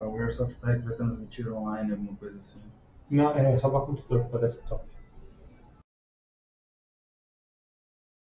[0.00, 2.62] O Airsoft vai transmitir online, alguma coisa assim.
[3.10, 4.88] Não, é só para computador, para desktop.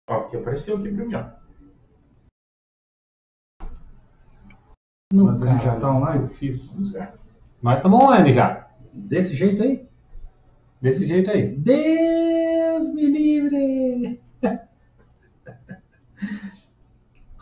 [0.10, 1.40] Ó, aqui apareceu aqui pra mim, ó.
[5.12, 6.24] Não, Mas ele já tá online?
[6.24, 6.74] Eu fiz.
[7.62, 8.72] Nós estamos online já.
[8.94, 9.86] Desse jeito aí?
[10.82, 11.58] Desse jeito aí.
[11.58, 14.24] Deus me livre!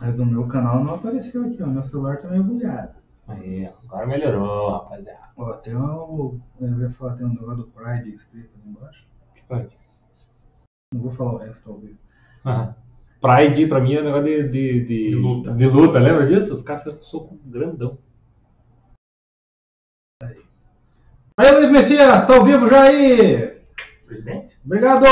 [0.00, 1.66] Mas o meu canal não apareceu aqui, ó.
[1.66, 2.97] Meu celular tá meio bugado.
[3.28, 5.28] Aí, agora melhorou, rapaziada.
[5.36, 6.40] Ó, tem um.
[6.60, 9.06] Eu ia falar, tem um negócio do Pride escrito ali embaixo.
[9.34, 9.76] Que pode?
[10.94, 11.98] Não vou falar o resto ao vivo.
[12.44, 12.74] Aham.
[13.20, 15.52] Pride pra mim é um negócio de, de, de, De luta.
[15.52, 16.54] de luta, lembra disso?
[16.54, 17.98] Os caras fazem soco grandão.
[20.22, 23.60] Aí, Luiz Messias, tá ao vivo já aí?
[24.06, 24.58] Presidente?
[24.64, 25.04] Obrigado!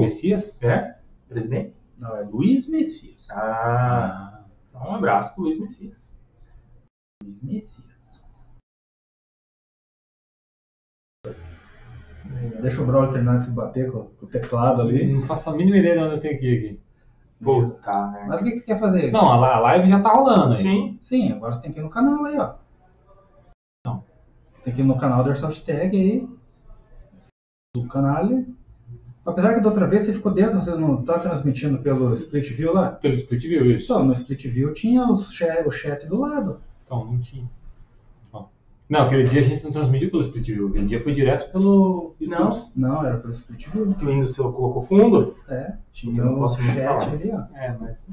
[0.00, 0.60] Messias?
[0.62, 0.96] É?
[1.28, 1.74] Presidente?
[1.96, 3.28] Não, é Luiz Messias.
[3.30, 4.44] Ah,
[4.74, 6.14] um abraço pro Luiz Messias.
[7.22, 8.22] Luiz Messias.
[12.60, 15.12] Deixa o Brawl terminar de se bater com, com o teclado ali.
[15.12, 16.82] Não faço a mínima ideia de onde eu tenho que ir aqui.
[17.42, 18.28] Puta merda.
[18.28, 19.10] Mas o que que você quer fazer?
[19.10, 20.56] Não, a live já tá rolando aí.
[20.56, 20.98] Sim.
[21.00, 22.54] Sim, agora você tem que ir no canal aí, ó.
[23.86, 24.04] Não.
[24.62, 26.28] Tem que ir no canal do Airsoft Tag aí.
[27.74, 28.44] Do canal.
[29.24, 32.72] Apesar que da outra vez você ficou dentro, você não tá transmitindo pelo Split View
[32.72, 32.92] lá?
[32.92, 33.92] Pelo Split View, isso.
[33.92, 36.60] Então, no Split View tinha o chat, o chat do lado.
[36.90, 37.48] Então, não tinha.
[38.32, 38.46] Ó.
[38.88, 40.68] Não, aquele dia a gente não transmitiu pelo Split View.
[40.70, 42.16] Aquele dia foi direto pelo.
[42.20, 42.50] Não.
[42.74, 43.84] Não, era pelo Split View.
[43.90, 45.36] O Windows seu colocou fundo?
[45.48, 47.02] É, tinha Eu não o posso chat mudar.
[47.12, 47.56] ali, ó.
[47.56, 48.04] É, mas...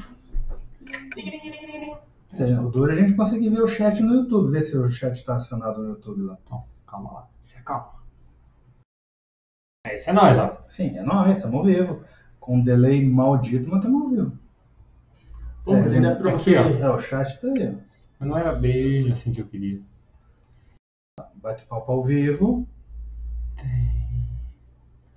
[2.32, 4.78] Ou seja, o duro é a gente conseguir ver o chat no YouTube, ver se
[4.78, 6.38] o chat está acionado no YouTube lá.
[6.46, 7.28] Então, calma lá.
[7.42, 7.94] Isso é calma.
[9.88, 10.54] É, isso é nóis, ó.
[10.70, 12.04] Sim, é nóis, estamos ao vivo.
[12.40, 14.32] Com um delay maldito, mas estamos ao vivo.
[15.66, 16.58] Pô, É, aqui, pra você.
[16.58, 16.62] ó.
[16.70, 17.87] É, o chat tá aí, ó.
[18.20, 19.80] Mas não era bem assim que eu queria.
[21.36, 22.68] Bate-papo ao vivo.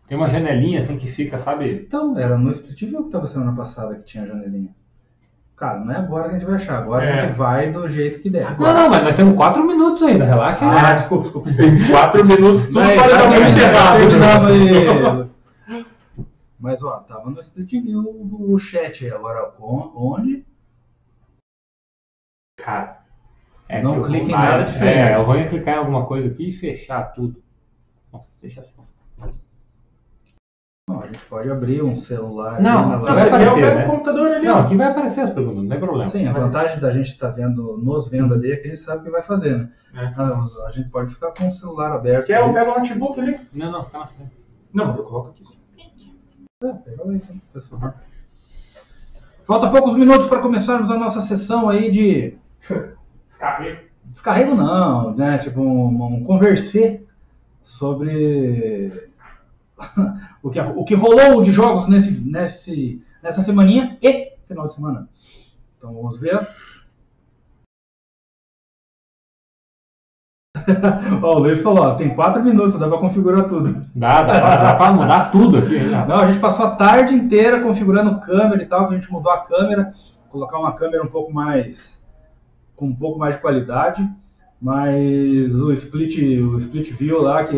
[0.06, 1.72] Tem uma janelinha assim que fica, sabe?
[1.72, 4.74] Então, era no Split View que tava semana passada que tinha janelinha.
[5.56, 6.78] Cara, não é agora que a gente vai achar.
[6.78, 7.20] Agora a É.
[7.20, 8.58] gente vai do jeito que der.
[8.58, 10.64] Não, não, mas nós temos quatro minutos ainda, relaxa.
[10.64, 11.50] Ah, desculpa, desculpa.
[11.54, 13.22] Tem quatro minutos, tudo Mas, pode dar
[13.72, 15.30] tá muito errado.
[16.58, 19.12] Mas, ó, tava no Split View o chat aí.
[19.12, 20.44] Agora, onde?
[22.58, 22.99] Cara,
[23.70, 25.10] É, Não que eu clique em nada é, diferente.
[25.12, 27.40] É, eu vou clicar em alguma coisa aqui e fechar tudo.
[28.10, 28.74] Bom, deixa assim.
[30.88, 32.60] Não, a gente pode abrir um celular.
[32.60, 33.04] Não, live.
[33.04, 33.86] vai eu aparecer, pego né?
[33.86, 36.08] o computador ali, Não, aqui vai aparecer as perguntas, não tem problema.
[36.08, 38.82] Sim, a Mas- vantagem da gente estar vendo, nos vendo ali é que a gente
[38.82, 39.72] sabe o que vai fazer, né?
[39.94, 40.20] É.
[40.20, 42.26] A, a gente pode ficar com o celular aberto.
[42.26, 42.40] Quer?
[42.40, 43.38] Eu pego o notebook ali.
[43.52, 44.32] Não, não, fica na frente.
[44.74, 45.56] Não, eu coloco aqui sim.
[46.64, 47.94] É, pega lá então, por favor.
[49.46, 52.36] Falta poucos minutos para começarmos a nossa sessão aí de
[53.40, 53.88] Escapei.
[54.04, 55.38] descarrego não, né?
[55.38, 57.02] Tipo um, um conversê
[57.62, 58.90] sobre
[60.42, 65.08] o que, o que rolou de jogos nesse, nesse, nessa semaninha e final de semana.
[65.78, 66.46] Então vamos ver.
[71.22, 73.86] Ó, o Luiz falou, ó, tem quatro minutos, dá para configurar tudo.
[73.94, 75.78] Dá, dá, pra- dá pra mudar tudo aqui.
[75.78, 79.32] Não, a gente passou a tarde inteira configurando câmera e tal, que a gente mudou
[79.32, 79.94] a câmera,
[80.28, 82.04] colocar uma câmera um pouco mais
[82.80, 84.02] com um pouco mais de qualidade,
[84.58, 87.54] mas o split, o split view lá que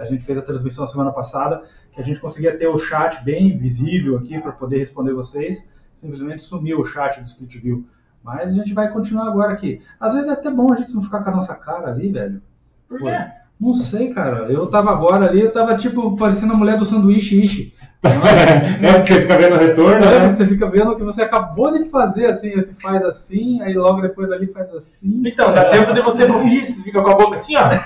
[0.00, 3.58] a gente fez a transmissão semana passada, que a gente conseguia ter o chat bem
[3.58, 7.84] visível aqui para poder responder vocês, simplesmente sumiu o chat do split view.
[8.22, 9.82] Mas a gente vai continuar agora aqui.
[9.98, 12.40] Às vezes é até bom a gente não ficar com a nossa cara ali, velho.
[12.88, 13.16] Por Pô, quê?
[13.58, 14.52] Não sei, cara.
[14.52, 17.74] Eu tava agora ali, eu tava tipo parecendo a mulher do sanduíche ishi.
[18.82, 20.20] É, porque você fica vendo o retorno, é?
[20.20, 20.32] né?
[20.32, 24.00] Você fica vendo o que você acabou de fazer, assim, você faz assim, aí logo
[24.00, 25.22] depois ali faz assim.
[25.26, 26.64] Então, dá tempo de você corrigir.
[26.64, 27.66] Você fica com a boca assim, ó.
[27.68, 27.80] Aí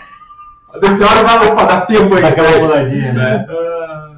[0.81, 2.23] você olha e fala, opa, dá tempo aí.
[2.23, 3.47] Dá aquela né?
[3.49, 4.15] Ah,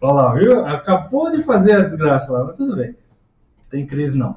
[0.00, 0.66] Olha lá, viu?
[0.66, 2.96] Acabou de fazer a desgraça lá, mas tudo bem.
[3.70, 4.36] Tem crise não.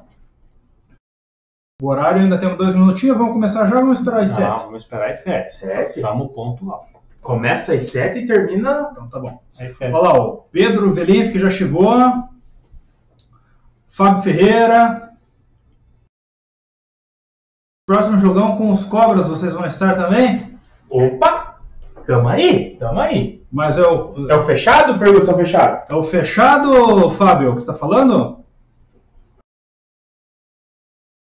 [1.82, 4.64] O horário ainda temos dois minutinhos, vamos começar já ou vamos esperar as Não, sete?
[4.66, 5.54] vamos esperar às sete.
[5.54, 6.04] Sete?
[6.04, 6.93] O ponto alto.
[7.24, 8.90] Começa às sete e termina...
[8.92, 9.42] Então tá bom.
[9.58, 9.90] Às sete.
[9.94, 11.90] Olha lá, o Pedro Velinski já chegou.
[13.88, 15.10] Fábio Ferreira.
[17.88, 20.58] Próximo jogão com os cobras, vocês vão estar também?
[20.90, 21.60] Opa!
[22.06, 23.42] Tamo aí, tamo aí.
[23.50, 24.98] Mas é o, É o fechado?
[24.98, 25.92] Pergunta se é o fechado.
[25.92, 28.44] é o fechado, Fábio, que você está falando?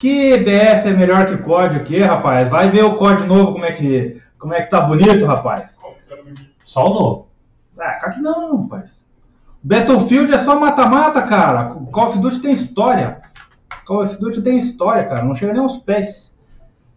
[0.01, 2.49] Que BF é melhor que COD aqui, rapaz?
[2.49, 5.79] Vai ver o COD novo, como é que, como é que tá bonito, rapaz.
[6.59, 7.29] Só o novo.
[7.79, 9.03] Ah, cá que não, rapaz.
[9.63, 11.75] Battlefield é só mata-mata, cara.
[11.91, 13.23] Call of Duty tem história.
[13.87, 15.25] Call of Duty tem história, cara.
[15.25, 16.37] Não chega nem aos pés.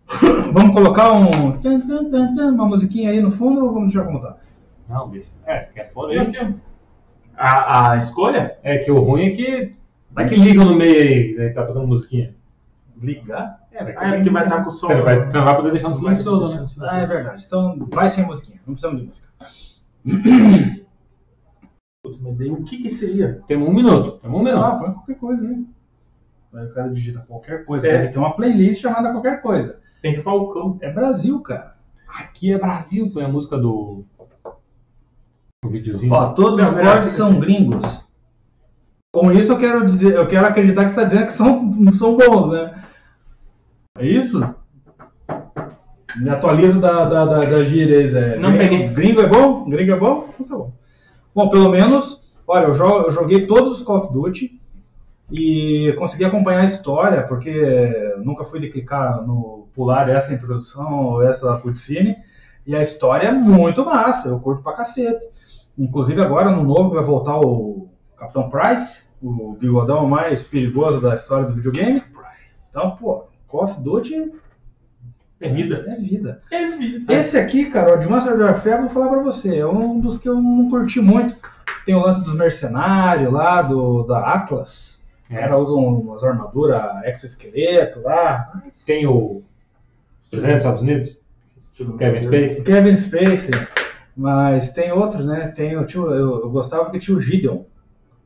[0.51, 1.57] Vamos colocar um.
[2.51, 4.35] uma musiquinha aí no fundo ou vamos deixar como tá?
[4.89, 5.29] Não, deixa.
[5.45, 6.55] É, quer aí.
[7.37, 8.57] A, a escolha?
[8.61, 9.73] É que o ruim é que.
[10.11, 12.35] Vai que liga no meio aí, tá tocando musiquinha.
[13.01, 13.67] Ligar?
[13.71, 14.87] É, vai Ah, é porque vai estar com o som.
[14.87, 16.65] Você vai, você não vai poder deixar no silencioso, né?
[16.89, 17.43] Ah, é verdade.
[17.45, 18.59] Então vai sem musiquinha.
[18.65, 19.27] Não precisamos de música.
[22.21, 23.41] Mas daí o que que seria?
[23.47, 24.19] Temos um minuto.
[24.19, 24.61] Temos um minuto.
[24.61, 25.65] lá, põe qualquer coisa aí.
[26.53, 27.87] Aí o cara digita qualquer coisa.
[27.87, 28.07] É.
[28.07, 29.79] Tem uma playlist chamada qualquer coisa.
[30.01, 30.77] Tem Falcão.
[30.81, 31.71] É Brasil, cara.
[32.07, 34.05] Aqui é Brasil, põe a música do.
[35.63, 36.13] O videozinho.
[36.13, 38.07] Ó, todos os cortes são gringos.
[39.13, 42.15] Com isso eu quero dizer, eu quero acreditar que você está dizendo que são, são
[42.15, 42.83] bons, né?
[43.97, 44.39] É isso?
[46.17, 48.37] Me atualizo da, da, da, da gíria aí, Zé.
[48.37, 48.87] Não gringo, peguei.
[48.89, 49.69] Gringo é bom?
[49.69, 50.29] Gringo é bom?
[50.39, 50.71] Então tá bom.
[51.35, 54.59] Bom, pelo menos, olha, eu, jo- eu joguei todos os Call of Duty
[55.31, 61.21] e consegui acompanhar a história, porque nunca fui de clicar no pular essa introdução ou
[61.23, 62.15] essa cutscene.
[62.65, 65.23] E a história é muito massa, eu curto pra cacete.
[65.77, 71.45] Inclusive agora no novo vai voltar o Capitão Price, o bigodão mais perigoso da história
[71.45, 72.01] do videogame.
[72.69, 74.31] Então, pô, Call of Duty
[75.39, 75.85] É vida.
[75.87, 76.41] é vida.
[76.51, 77.13] É vida.
[77.13, 80.35] Esse aqui, cara, o Advanced Warfare, vou falar pra você, é um dos que eu
[80.41, 81.35] não curti muito.
[81.85, 84.97] Tem o lance dos mercenários lá, do, da Atlas.
[85.29, 85.39] É.
[85.41, 88.61] caras usam umas armaduras exoesqueleto lá.
[88.85, 89.41] Tem o.
[90.29, 91.21] Presidente dos Estados Unidos?
[91.97, 92.61] Kevin Space?
[92.63, 93.51] Kevin Spacey.
[94.15, 95.47] Mas tem outros, né?
[95.55, 97.61] Tem o tio, eu, eu gostava que tinha o Gideon.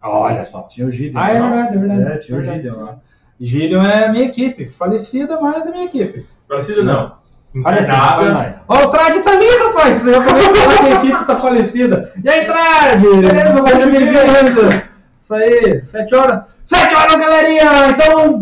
[0.01, 0.63] Olha só.
[0.63, 1.19] Tinha o Gideon.
[1.19, 2.01] Ah, é verdade, é verdade.
[2.01, 2.59] É, tinha Verdade.
[2.59, 2.99] o Gideon lá.
[3.41, 4.69] Gideon é minha equipe.
[4.69, 6.27] Falecida, mas é minha equipe.
[6.47, 7.19] Parecido não.
[7.65, 8.33] Olha só, fala Nada.
[8.33, 8.55] mais.
[8.67, 10.05] Ó, o Trad tá ali, rapaz!
[10.05, 12.13] Eu acabei de falar que a equipe tá falecida.
[12.23, 13.01] E aí, Trad?
[13.01, 14.83] Beleza, vendo.
[15.21, 16.43] Isso aí, sete horas.
[16.65, 17.63] Sete horas, galerinha!
[17.89, 18.35] Então.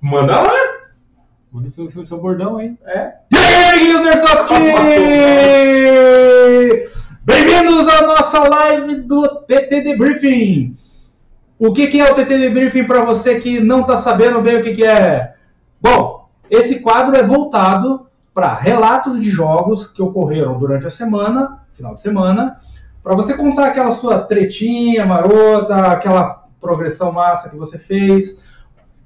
[0.00, 0.52] Manda lá.
[1.52, 2.74] Manda seu, seu, seu bordão aí.
[2.84, 3.12] É.
[3.30, 4.52] E aí, amiguinhos do Airsoft?
[7.24, 10.76] Bem-vindos à nossa live do TT Debriefing.
[11.64, 14.62] O que, que é o TT Debriefing para você que não está sabendo bem o
[14.64, 15.34] que, que é?
[15.80, 21.94] Bom, esse quadro é voltado para relatos de jogos que ocorreram durante a semana, final
[21.94, 22.58] de semana,
[23.00, 28.42] para você contar aquela sua tretinha marota, aquela progressão massa que você fez,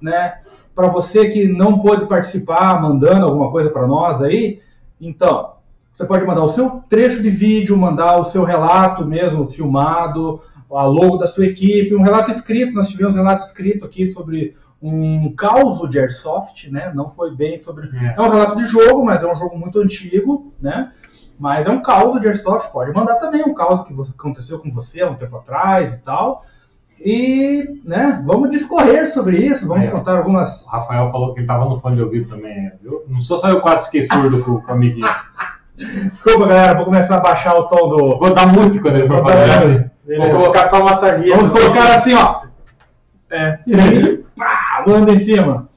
[0.01, 0.39] né?
[0.75, 4.63] Para você que não pôde participar, mandando alguma coisa para nós aí,
[4.99, 5.57] então
[5.93, 10.85] você pode mandar o seu trecho de vídeo, mandar o seu relato mesmo filmado, a
[10.85, 12.75] logo da sua equipe, um relato escrito.
[12.75, 16.93] Nós tivemos um relato escrito aqui sobre um caos de airsoft, né?
[16.95, 20.53] Não foi bem sobre é um relato de jogo, mas é um jogo muito antigo,
[20.61, 20.93] né?
[21.39, 22.73] Mas é um caos de Airsoft.
[22.73, 26.45] Pode mandar também um caos que aconteceu com você há um tempo atrás e tal.
[26.99, 29.91] E, né, vamos discorrer sobre isso, vamos ó.
[29.91, 30.65] contar algumas.
[30.65, 33.05] O Rafael falou que ele tava no fone de ouvido também, viu?
[33.07, 35.07] Não sou só eu quase fiquei surdo com, com o amiguinho.
[35.77, 38.19] Desculpa, galera, vou começar a baixar o tom do.
[38.19, 39.91] Vou dar mute quando ele for falar.
[40.07, 41.37] Vou colocar só uma tarjeta.
[41.37, 42.43] Vamos colocar assim, ó.
[43.31, 43.59] É.
[43.67, 45.69] E aí, pá, manda em cima.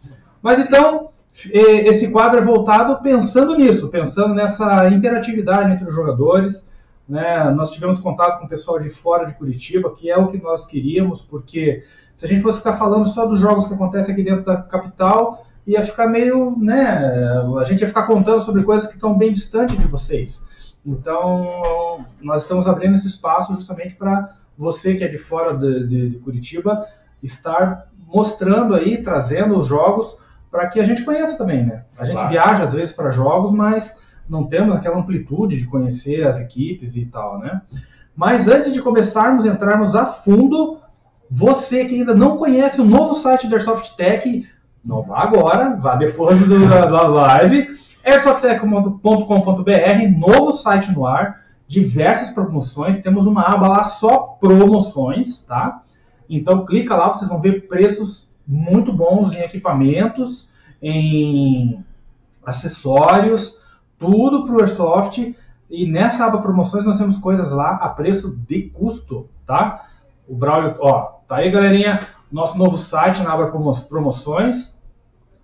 [0.42, 1.10] Mas então,
[1.52, 6.68] esse quadro é voltado pensando nisso, pensando nessa interatividade entre os jogadores.
[7.08, 7.50] Né?
[7.52, 10.68] Nós tivemos contato com o pessoal de fora de Curitiba, que é o que nós
[10.68, 11.84] queríamos, porque
[12.16, 15.46] se a gente fosse ficar falando só dos jogos que acontecem aqui dentro da capital,
[15.66, 17.02] ia ficar meio, né?
[17.60, 20.44] A gente ia ficar contando sobre coisas que estão bem distantes de vocês.
[20.86, 26.09] Então, nós estamos abrindo esse espaço justamente para você que é de fora de, de-
[26.12, 26.86] de Curitiba
[27.21, 30.18] estar mostrando aí, trazendo os jogos
[30.50, 31.83] para que a gente conheça também, né?
[31.98, 32.30] A gente Claro.
[32.30, 33.95] viaja às vezes para jogos, mas
[34.28, 37.62] não temos aquela amplitude de conhecer as equipes e tal, né?
[38.16, 40.80] Mas antes de começarmos, entrarmos a fundo,
[41.30, 44.45] você que ainda não conhece o novo site da Airsoft Tech,
[44.83, 52.31] não vá agora, vá depois do- da, da live, airsoftech.com.br, novo site no ar, diversas
[52.31, 55.81] promoções, temos uma aba lá só promoções, tá?
[56.29, 60.49] Então clica lá, vocês vão ver preços muito bons em equipamentos,
[60.81, 61.83] em
[62.45, 63.59] acessórios,
[63.97, 65.35] tudo para o Airsoft.
[65.69, 69.85] E nessa aba promoções nós temos coisas lá a preço de custo, tá?
[70.27, 71.99] O Braulio, ó, tá aí galerinha,
[72.31, 74.75] nosso novo site na aba promo- promoções.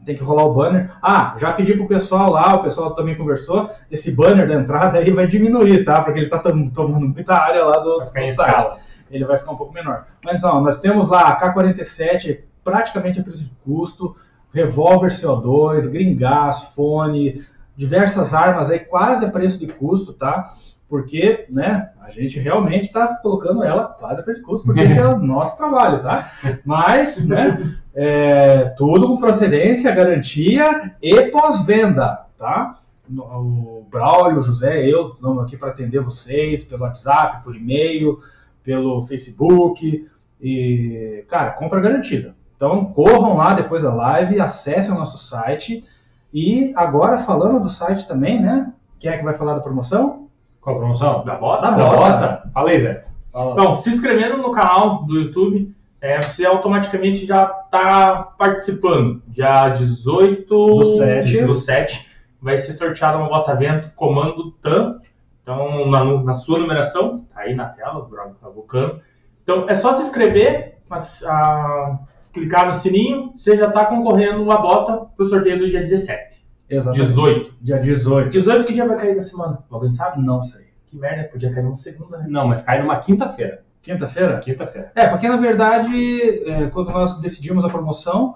[0.06, 0.92] Tem que rolar o banner.
[1.02, 3.70] Ah, já pedi pro pessoal lá, o pessoal também conversou.
[3.90, 6.02] Esse banner da entrada aí vai diminuir, tá?
[6.02, 8.78] Porque ele tá tom- tomando muita área lá do, do site escala.
[9.10, 10.06] ele vai ficar um pouco menor.
[10.24, 14.16] Mas ó, nós temos lá a K47, praticamente a preço de custo,
[14.54, 17.44] revólver CO2, gringás, fone,
[17.76, 20.52] diversas armas aí quase a preço de custo, tá?
[20.88, 25.18] porque, né, a gente realmente está colocando ela quase a pescoço, porque esse é o
[25.20, 26.32] nosso trabalho, tá?
[26.64, 32.78] Mas, né, é, tudo com procedência, garantia e pós-venda, tá?
[33.10, 38.20] O Braulio, o José, eu estamos aqui para atender vocês pelo WhatsApp, por e-mail,
[38.64, 40.08] pelo Facebook.
[40.42, 42.36] E, cara, compra garantida.
[42.56, 45.86] Então, corram lá depois da live, acessem o nosso site.
[46.34, 48.74] E agora, falando do site também, né?
[49.00, 50.25] Quem é que vai falar da promoção?
[50.66, 51.24] Qual a promoção?
[51.24, 51.62] Da bota?
[51.62, 51.98] Da Da bota.
[51.98, 52.50] bota?
[52.52, 53.04] Fala aí, Zé.
[53.32, 53.52] Fala.
[53.52, 59.22] Então, se inscrevendo no canal do YouTube, é, você automaticamente já está participando.
[59.28, 61.44] Dia 18 Do sete.
[61.44, 62.10] do 7
[62.42, 65.00] vai ser sorteada uma bota vento comando TAM.
[65.44, 69.00] Então, na, na sua numeração, tá aí na tela, o Bruno colocando.
[69.44, 72.00] Então, é só se inscrever, mas, ah,
[72.34, 76.44] clicar no sininho, você já está concorrendo a bota para o sorteio do dia 17.
[76.70, 77.08] Exatamente.
[77.08, 77.54] 18.
[77.62, 78.30] Dia 18.
[78.30, 79.60] 18 que dia vai cair da semana?
[79.70, 80.26] Alguém sabe?
[80.26, 80.66] Não sei.
[80.88, 82.26] Que merda, podia cair numa segunda, né?
[82.28, 83.64] Não, mas cai numa quinta-feira.
[83.82, 84.40] Quinta-feira?
[84.40, 84.92] Quinta-feira.
[84.96, 88.36] É, porque na verdade, é, quando nós decidimos a promoção,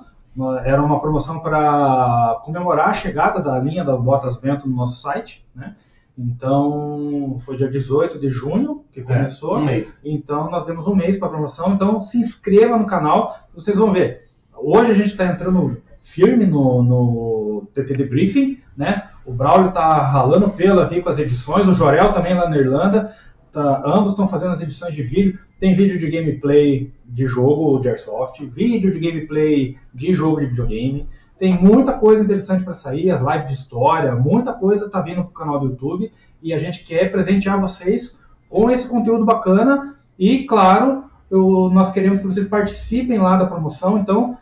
[0.64, 5.46] era uma promoção para comemorar a chegada da linha da Botas Vento no nosso site,
[5.56, 5.76] né?
[6.18, 9.58] Então, foi dia 18 de junho que começou.
[9.58, 10.02] Um mês.
[10.04, 11.74] Então, nós demos um mês para a promoção.
[11.74, 14.26] Então, se inscreva no canal, vocês vão ver.
[14.54, 17.39] Hoje a gente está entrando firme no, no
[17.74, 19.10] TTD Briefing, né?
[19.26, 23.14] O Braulio está ralando pelo aqui com as edições, o Jorel também lá na Irlanda.
[23.52, 25.40] Tá, ambos estão fazendo as edições de vídeo.
[25.60, 31.08] Tem vídeo de gameplay de jogo de Airsoft, vídeo de gameplay de jogo de videogame.
[31.38, 35.30] Tem muita coisa interessante para sair, as lives de história, muita coisa está vindo para
[35.30, 36.12] o canal do YouTube
[36.44, 38.18] e a gente quer presentear vocês
[38.50, 43.98] com esse conteúdo bacana e, claro, eu- nós queremos que vocês participem lá da promoção,
[43.98, 44.38] então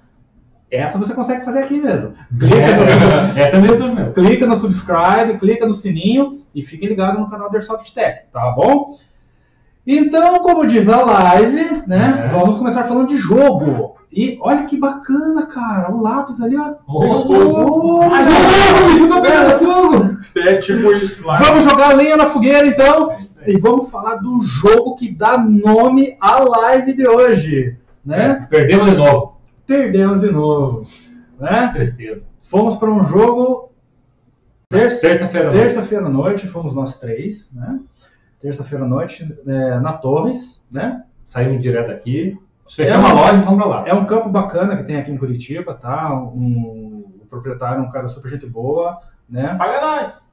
[0.69, 2.13] essa você consegue fazer aqui mesmo.
[2.37, 4.13] Clica no, É, essa é mesmo.
[4.13, 8.51] clica no subscribe, clica no sininho e fiquem ligados no canal da Airsoft Tech, tá
[8.51, 8.97] bom?
[9.85, 12.23] Então, como diz a live, né?
[12.25, 12.27] É.
[12.29, 13.95] Vamos começar falando de jogo.
[14.11, 15.91] E olha que bacana, cara.
[15.93, 16.73] O lápis ali, ó.
[16.87, 20.17] Oh, já- Pega fogo!
[20.37, 21.37] É tipo isso lá.
[21.37, 23.15] Vamos jogar lenha na fogueira, então.
[23.45, 28.45] E vamos falar do jogo que dá nome à live de hoje, né?
[28.49, 29.36] Perdemos de novo.
[29.67, 30.83] Perdemos de novo,
[31.39, 31.71] né?
[31.73, 32.25] Tristeza.
[32.43, 33.73] Fomos para um jogo
[34.69, 35.49] terça- Terça-feira.
[35.49, 35.53] à
[36.09, 36.13] noite.
[36.13, 37.79] Noite, fomos nós três, né?
[38.39, 41.03] Terça-feira à noite, é, na Torres, né?
[41.27, 42.37] Saímos direto aqui.
[42.69, 43.87] Fechamos a loja e fomos pra lá.
[43.87, 46.13] É um campo bacana que tem aqui em Curitiba, tá?
[46.13, 49.55] Um, o proprietário é um cara super gente boa, né?
[49.57, 50.27] Paga nós.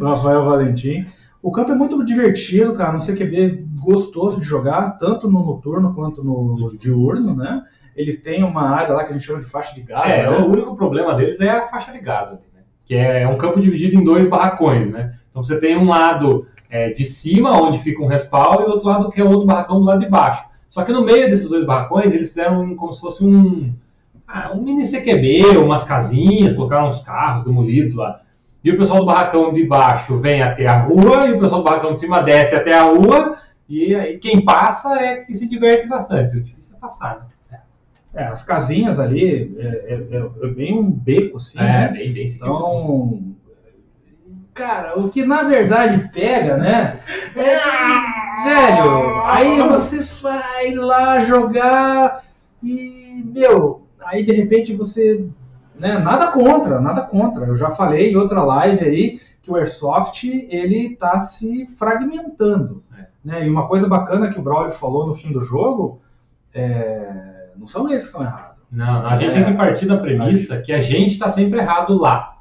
[0.00, 1.06] O Rafael Valentim.
[1.42, 2.96] O campo é muito divertido, cara.
[2.96, 7.64] Um CQB gostoso de jogar, tanto no noturno quanto no diurno, né?
[7.96, 10.10] Eles têm uma área lá que a gente chama de faixa de gás.
[10.10, 10.38] É, né?
[10.38, 12.62] o único problema deles é a faixa de gás ali, né?
[12.86, 15.12] Que é um campo dividido em dois barracões, né?
[15.30, 19.10] Então você tem um lado é, de cima, onde fica um respawn, e outro lado
[19.10, 20.44] que é outro barracão do lado de baixo.
[20.70, 23.74] Só que no meio desses dois barracões, eles fizeram como se fosse um,
[24.26, 28.20] ah, um mini CQB, umas casinhas, colocaram uns carros demolidos lá.
[28.64, 31.64] E o pessoal do barracão de baixo vem até a rua, e o pessoal do
[31.64, 33.36] barracão de cima desce até a rua,
[33.68, 36.36] e aí quem passa é que se diverte bastante.
[36.36, 37.58] O difícil é passar, né?
[38.14, 41.88] É, as casinhas ali é, é- é- é bem um beco, assim, É, né?
[41.88, 42.24] bem, bem.
[42.26, 43.22] Então,
[44.52, 47.00] cara, o que na verdade pega, né?
[47.34, 52.22] É que, velho, aí você vai lá jogar
[52.62, 55.24] e, meu, aí de repente você,
[55.78, 57.44] né, nada contra, nada contra.
[57.46, 63.06] Eu já falei em outra live aí que o Airsoft, ele tá se fragmentando, É.
[63.24, 63.46] né?
[63.46, 66.00] E uma coisa bacana que o Braulio falou no fim do jogo,
[66.54, 68.52] é, não são eles que estão errados.
[68.70, 69.34] Não, a gente É.
[69.34, 72.36] tem que partir da premissa que a gente está sempre errado lá.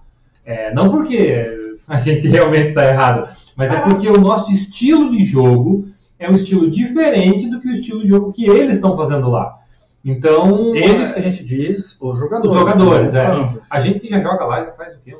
[0.45, 5.23] É, não porque a gente realmente está errado, mas é porque o nosso estilo de
[5.25, 5.85] jogo
[6.19, 9.57] é um estilo diferente do que o estilo de jogo que eles estão fazendo lá.
[10.03, 12.51] Então, Eles que a gente diz, os jogadores.
[12.51, 13.27] Os jogadores, é.
[13.69, 15.15] A gente já joga lá já faz o quê?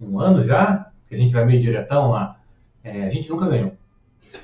[0.00, 0.86] Um, um ano já?
[1.08, 2.36] Que a gente vai meio diretão lá.
[2.84, 3.72] É, a gente nunca ganhou.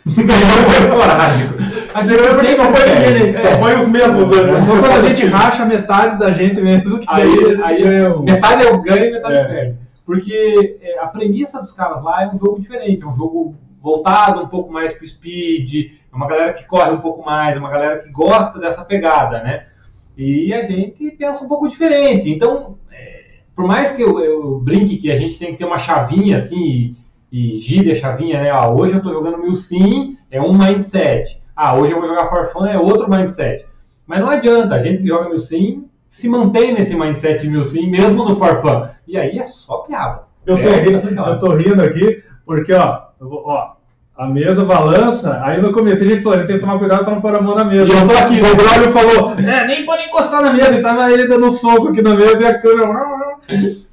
[0.08, 1.58] Se ganhou foi esporádico.
[1.62, 3.36] Gente Você porque não põe ninguém, É.
[3.36, 4.64] só põe os mesmos É dois.
[4.64, 8.22] só quando a gente racha metade da gente mesmo que Aí- aí- um.
[8.22, 9.42] Metade eu ganho e metade É.
[9.42, 9.76] eu perde.
[10.06, 14.42] Porque é, a premissa dos caras lá é um jogo diferente, é um jogo voltado
[14.42, 17.70] um pouco mais pro speed, é uma galera que corre um pouco mais, é uma
[17.70, 19.66] galera que gosta dessa pegada, né?
[20.16, 22.28] E a gente pensa um pouco diferente.
[22.28, 25.78] Então, é, por mais que eu, eu brinque que a gente tem que ter uma
[25.78, 26.96] chavinha assim
[27.30, 28.50] e, e gire a chavinha, né?
[28.50, 31.40] Ah, hoje eu tô jogando mil sim, é um mindset.
[31.54, 33.64] Ah, hoje eu vou jogar for fun, é outro mindset.
[34.06, 37.64] Mas não adianta, a gente que joga mil sim se mantém nesse mindset de mil
[37.64, 38.88] sim, mesmo no for fun.
[39.06, 40.27] E aí é só piada.
[40.48, 43.72] Eu tô, É, rindo, tá eu tô rindo aqui, porque, ó, vou- ó,
[44.16, 47.04] a mesa balança, aí no começo a gente falou, a gente tem que tomar cuidado
[47.04, 47.84] pra não pôr a mão na mesa.
[47.84, 51.12] E eu tô aqui, o Braulio falou, é, nem pode encostar na mesa, e tava
[51.12, 53.36] ele dando um soco aqui na mesa e a câmera...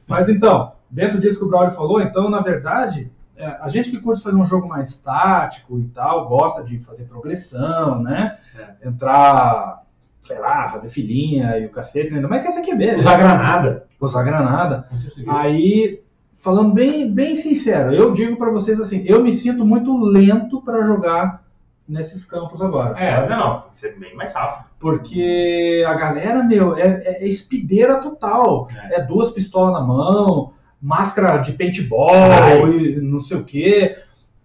[0.08, 4.00] Mas então, dentro disso que o Braulio falou, então, na verdade, é, a gente que
[4.00, 8.38] curte fazer um jogo mais tático e tal, gosta de fazer progressão, né?
[8.84, 9.82] Entrar,
[10.22, 12.96] sei lá, fazer filinha e o cacete, ainda mais que essa QB, né?
[12.96, 13.86] Usar granada.
[14.00, 14.86] Usar granada.
[15.18, 15.32] Viu.
[15.32, 16.00] Aí,
[16.46, 20.86] falando bem, bem sincero, eu digo pra vocês assim, eu me sinto muito lento pra
[20.86, 21.44] jogar
[21.90, 22.96] nesses campos agora.
[23.00, 23.30] É, sabe?
[23.30, 24.66] não, tem que ser bem mais rápido.
[24.80, 28.68] Porque a galera, meu, é, é, é espideira total.
[28.92, 29.02] É.
[29.02, 32.62] duas pistolas na mão, máscara de paintball Ai.
[32.70, 33.98] e não sei o quê.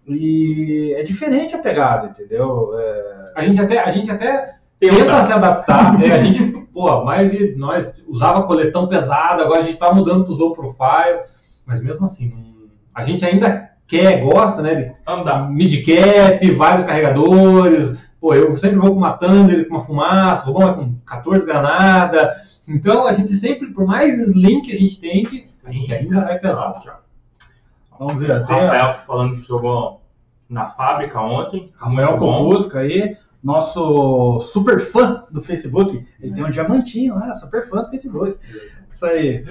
[0.07, 2.71] E é diferente a pegada, entendeu?
[2.79, 5.99] É, A gente até, a gente até tenta se adaptar.
[5.99, 6.11] né?
[6.11, 6.43] A gente,
[6.73, 10.53] pô, a maioria de nós usava coletão pesado, agora a gente tá mudando pros low
[10.53, 11.19] profile,
[11.65, 12.51] mas mesmo assim, não-
[12.93, 15.49] a gente ainda quer, gosta, né, de Andar.
[15.49, 17.97] mid cap, vários carregadores.
[18.19, 22.33] Pô, eu sempre vou com uma Thunder, com uma fumaça, vou com 14 granada.
[22.67, 26.37] Então a gente sempre, por mais slim que a gente tente, a gente ainda vai
[26.39, 26.79] pesado.
[27.97, 30.01] vamos ver, O tem Rafael tá falando que jogou
[30.49, 31.71] na fábrica ontem.
[31.75, 32.17] Rafael.
[32.17, 36.05] Cobusca aí, nosso super fã do Facebook.
[36.19, 38.37] Ele tem um diamantinho lá, super fã do Facebook.
[38.93, 39.43] Isso aí.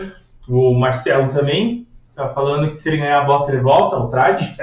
[0.49, 1.87] O Marcelo também
[2.21, 4.57] tá falando que se ele ganhar a bota ele volta, o trade.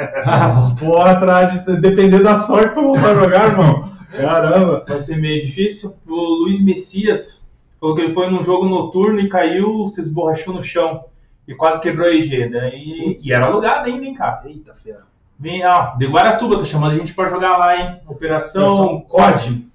[0.79, 3.89] Pô, atrás, de- depender da sorte pra voltar a jogar, irmão.
[4.15, 4.85] Caramba.
[4.87, 5.95] Vai ser meio difícil.
[6.07, 7.49] O Luiz Messias
[7.79, 11.03] falou que ele foi num jogo noturno e caiu, se esborrachou no chão.
[11.47, 12.49] E quase quebrou a EG.
[12.49, 13.17] Daí...
[13.23, 14.41] E era alugado ainda, hein, cara?
[14.45, 14.99] Eita, fera.
[15.39, 17.99] Vem, ó, de Guaratuba, tá chamando a gente pra jogar lá, hein?
[18.07, 19.65] Operação COD.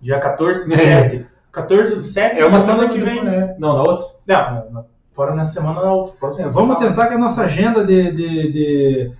[0.00, 0.76] Dia 14 do É.
[1.08, 1.26] 7.
[1.52, 3.22] 14 do 7, É uma semana semana que vem.
[3.22, 3.54] né?
[3.58, 4.04] Não, na outra.
[4.26, 4.84] Não, não,
[5.14, 6.14] fora na semana na outra.
[6.18, 6.88] próximo É, vamos sábado.
[6.88, 9.12] tentar que a nossa agenda de, de- de-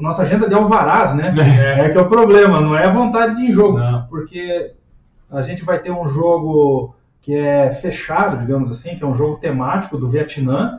[0.00, 1.34] nossa agenda de alvarás, né?
[1.38, 1.86] É.
[1.86, 3.78] É que é o problema, não é a vontade de ir em jogo.
[3.78, 4.06] Não.
[4.06, 4.72] Porque
[5.30, 9.36] a gente vai ter um jogo que é fechado, digamos assim, que é um jogo
[9.38, 10.78] temático do Vietnã.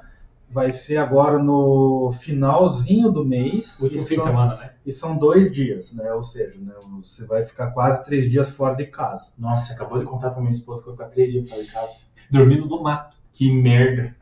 [0.50, 3.79] Vai ser agora no finalzinho do mês.
[3.81, 4.69] Último fim de são- semana, né?
[4.86, 6.13] E são dois dias, né?
[6.13, 9.25] Ou seja, né, você vai ficar quase três dias fora de casa.
[9.38, 11.71] Nossa, acabou de contar pra minha esposa que eu vou ficar três dias fora de
[11.71, 11.93] casa.
[12.32, 13.15] Dormindo no mato.
[13.34, 14.15] Que merda.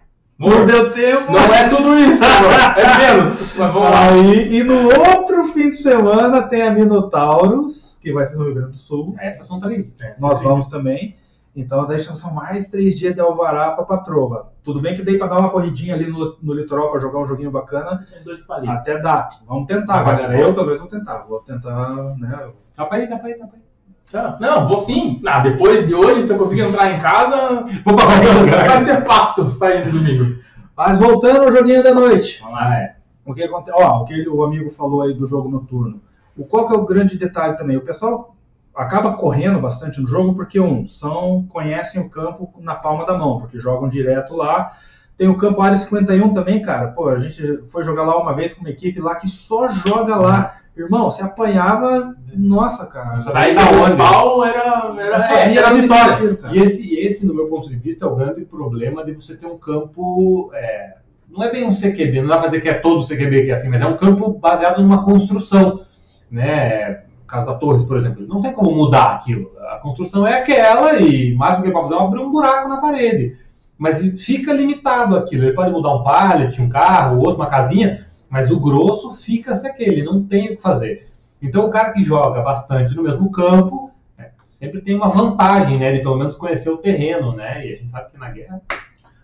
[0.43, 1.32] Mordeu tempo!
[1.32, 3.39] Não é tudo isso, é menos.
[3.39, 4.08] Mas vamos lá.
[4.12, 8.56] Aí, e no outro fim de semana tem a Minotauros, que vai ser no Rio
[8.56, 9.15] Grande do Sul.
[9.19, 9.89] Essas são três.
[10.19, 11.15] Nós vamos também.
[11.56, 14.51] Então, daí são mais três dias de alvará para patroa.
[14.63, 17.27] Tudo bem que dei para dar uma corridinha ali no, no litoral para jogar um
[17.27, 18.06] joguinho bacana.
[18.12, 18.75] Tem dois palitos.
[18.75, 19.29] Até dá.
[19.47, 20.38] Vamos tentar, galera.
[20.38, 21.19] Eu talvez vou tentar.
[21.19, 22.49] Vou tentar, né?
[22.75, 23.72] Dá pra ir, dá pra ir, dá pra ir.
[24.13, 24.38] Tá.
[24.39, 25.19] Não, vou sim.
[25.26, 28.86] Ah, depois de hoje, se eu conseguir entrar em casa, Vou pra qualquer vai lugar.
[28.86, 30.36] ser fácil sair no domingo.
[30.78, 32.39] Mas voltando ao joguinho da noite.
[32.45, 32.95] Ah, é.
[33.26, 33.76] O que acontece?
[33.76, 35.99] Ó, o que o amigo falou aí do jogo noturno.
[36.38, 37.76] O qual que é o grande detalhe também?
[37.76, 38.36] O pessoal
[38.76, 43.39] acaba correndo bastante no jogo porque um são conhecem o campo na palma da mão,
[43.39, 44.73] porque jogam direto lá.
[45.17, 46.89] Tem o campo área 51 também, cara.
[46.89, 50.15] Pô, a gente foi jogar lá uma vez com uma equipe lá que só joga
[50.15, 50.56] lá.
[50.75, 53.21] Irmão, você apanhava, nossa, cara.
[53.21, 54.49] Sair da onde?
[54.49, 56.15] era, era, Só é, era vitória.
[56.15, 56.39] tiro.
[56.51, 59.45] E esse, esse, no meu ponto de vista, é o grande problema de você ter
[59.45, 60.51] um campo.
[60.55, 60.95] é,
[61.29, 63.53] não é bem um CQB, não dá pra dizer que é todo CQB que é
[63.53, 65.81] assim, mas é um campo baseado numa construção.
[66.29, 67.03] Né?
[67.21, 69.51] No caso da Torres, por exemplo, não tem como mudar aquilo.
[69.71, 72.69] A construção é aquela e mais do que ele pode fazer é abrir um buraco
[72.69, 73.36] na parede.
[73.77, 75.43] Mas fica limitado aquilo.
[75.43, 79.67] Ele pode mudar um pallet, um carro, outro, uma casinha, mas o grosso fica se
[79.67, 81.08] aquele, não tem o que fazer.
[81.39, 85.91] Então o cara que joga bastante no mesmo campo é, sempre tem uma vantagem, né,
[85.91, 87.63] de pelo menos conhecer o terreno, né?
[87.67, 88.60] E a gente sabe que na guerra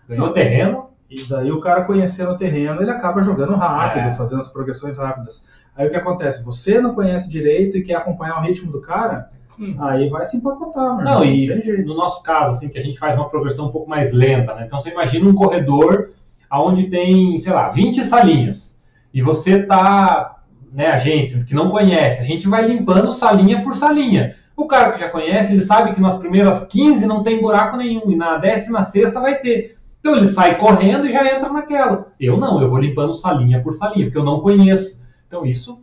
[0.08, 4.12] ganhou terreno, E daí o cara conhecendo o terreno, ele acaba jogando rápido, É.
[4.12, 5.44] fazendo as progressões rápidas.
[5.74, 6.44] Aí o que acontece?
[6.44, 9.74] Você não conhece direito e quer acompanhar o ritmo do cara, Hum.
[9.80, 12.96] aí vai se empacotar, meu Não, e tem no nosso caso, assim, que a gente
[12.96, 14.62] faz uma progressão um pouco mais lenta, né?
[14.66, 16.10] Então você imagina um corredor
[16.52, 18.69] onde tem, sei lá, 20 salinhas.
[19.12, 20.42] E você tá,
[20.72, 24.36] né, a gente que não conhece, a gente vai limpando salinha por salinha.
[24.56, 28.10] O cara que já conhece, ele sabe que nas primeiras 15 não tem buraco nenhum,
[28.10, 29.76] e na 16 vai ter.
[30.00, 32.08] Então ele sai correndo e já entra naquela.
[32.18, 34.98] Eu não, eu vou limpando salinha por salinha, porque eu não conheço.
[35.26, 35.80] Então isso,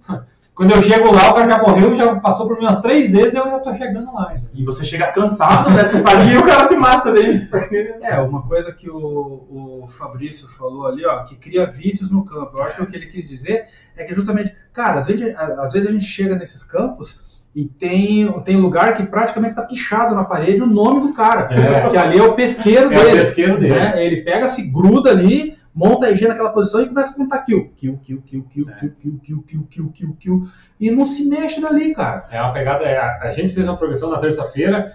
[0.57, 3.31] quando eu chego lá, o cara já morreu, já passou por mim umas três vezes
[3.33, 4.35] e eu já tô chegando lá.
[4.55, 7.47] E você chega cansado dessa salinha e o cara te mata dele.
[8.01, 12.57] É, uma coisa que o, o Fabrício falou ali, ó, que cria vícios no campo.
[12.57, 13.65] Eu acho que o que ele quis dizer
[13.95, 17.19] é que justamente, cara, às vezes, às vezes a gente chega nesses campos
[17.55, 21.49] e tem, tem lugar que praticamente está pichado na parede o nome do cara.
[21.53, 21.89] É.
[21.89, 23.11] Que ali é o pesqueiro É o dele.
[23.19, 23.73] pesqueiro dele.
[23.75, 24.03] né?
[24.05, 27.69] Ele pega, se gruda ali, monta a EG naquela posição e começa a contar kill.
[27.75, 28.73] Kill, kill, kill, kill, É.
[28.79, 30.47] kill, kill, kill, kill, kill, kill, kill.
[30.79, 32.25] E não se mexe dali, cara.
[32.31, 32.83] É uma pegada.
[32.83, 34.91] é, a, gente fez uma progressão na terça-feira,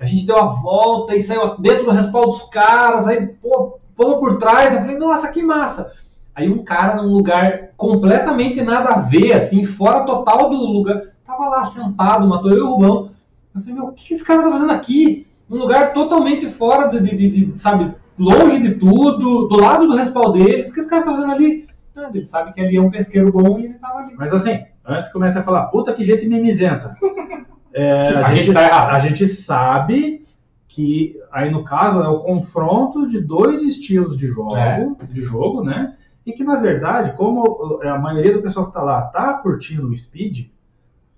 [0.00, 4.18] a gente deu a volta e saiu dentro do respaldo dos caras, aí, pô, fomos
[4.18, 4.72] por trás.
[4.72, 5.92] Eu falei, nossa, que massa!
[6.34, 11.46] Aí um cara num lugar completamente nada a ver, assim, fora total do lugar, tava
[11.50, 13.10] lá sentado, matou eu e o Rubão.
[13.54, 15.26] Eu falei, meu, o que esse cara tá fazendo aqui?
[15.50, 19.96] Um lugar totalmente fora de, de- de- de, sabe, longe de tudo, do lado do
[19.96, 20.70] respaldo deles.
[20.70, 21.66] O que esse cara tá fazendo ali?
[21.94, 24.14] Nada, ele sabe que ali é um pesqueiro bom e ele tava ali.
[24.16, 26.96] Mas assim, antes comece a falar, puta que jeito mimizenta.
[27.74, 28.90] É, A gente tá errado.
[28.90, 30.26] A gente sabe
[30.68, 34.86] que aí no caso é o confronto de dois estilos de jogo, É.
[35.10, 35.94] de jogo, né?
[36.26, 39.96] E que na verdade, como a maioria do pessoal que tá lá tá curtindo o
[39.96, 40.48] speed,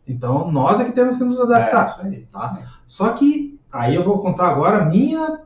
[0.07, 1.87] então nós é que temos que nos adaptar.
[1.87, 2.63] É, isso aí, tá?
[2.87, 5.41] Só que aí eu vou contar agora a minha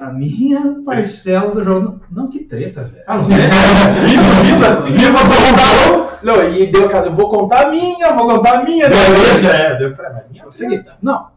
[0.00, 2.00] a minha parcela do jogo.
[2.10, 3.04] Não, que treta, velho.
[3.06, 3.36] Ah, não sei.
[3.36, 6.18] Vindo, vindo assim, eu vou contar.
[6.22, 8.88] Não, e deu, cara, eu vou contar a minha, vou contar a minha.
[9.40, 10.42] Já é, deu pra a minha.
[10.42, 11.30] É o seguinte, não.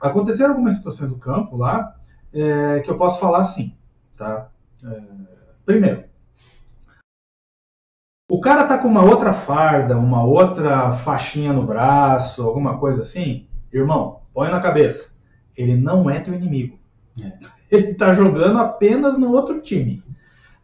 [0.00, 1.94] Aconteceram algumas situações do campo lá
[2.32, 3.74] é, que eu posso falar assim,
[4.16, 4.48] tá?
[4.84, 5.00] É,
[5.64, 6.04] primeiro,
[8.28, 13.46] o cara tá com uma outra farda, uma outra faixinha no braço, alguma coisa assim,
[13.72, 15.12] irmão, põe na cabeça.
[15.56, 16.78] Ele não é teu inimigo.
[17.72, 20.02] Ele tá jogando apenas no outro time.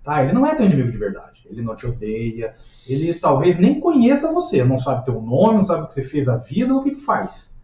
[0.04, 0.22] Tá?
[0.22, 1.40] Ele não é teu inimigo de verdade.
[1.50, 2.54] Ele não te odeia.
[2.86, 4.62] Ele talvez nem conheça você.
[4.62, 6.94] Não sabe teu nome, não sabe o que você fez a vida ou o que
[6.94, 7.56] faz.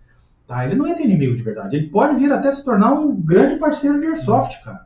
[0.46, 0.64] Tá?
[0.64, 1.76] Ele não é teu inimigo de verdade.
[1.76, 4.80] Ele pode vir até se tornar um grande parceiro de airsoft, cara.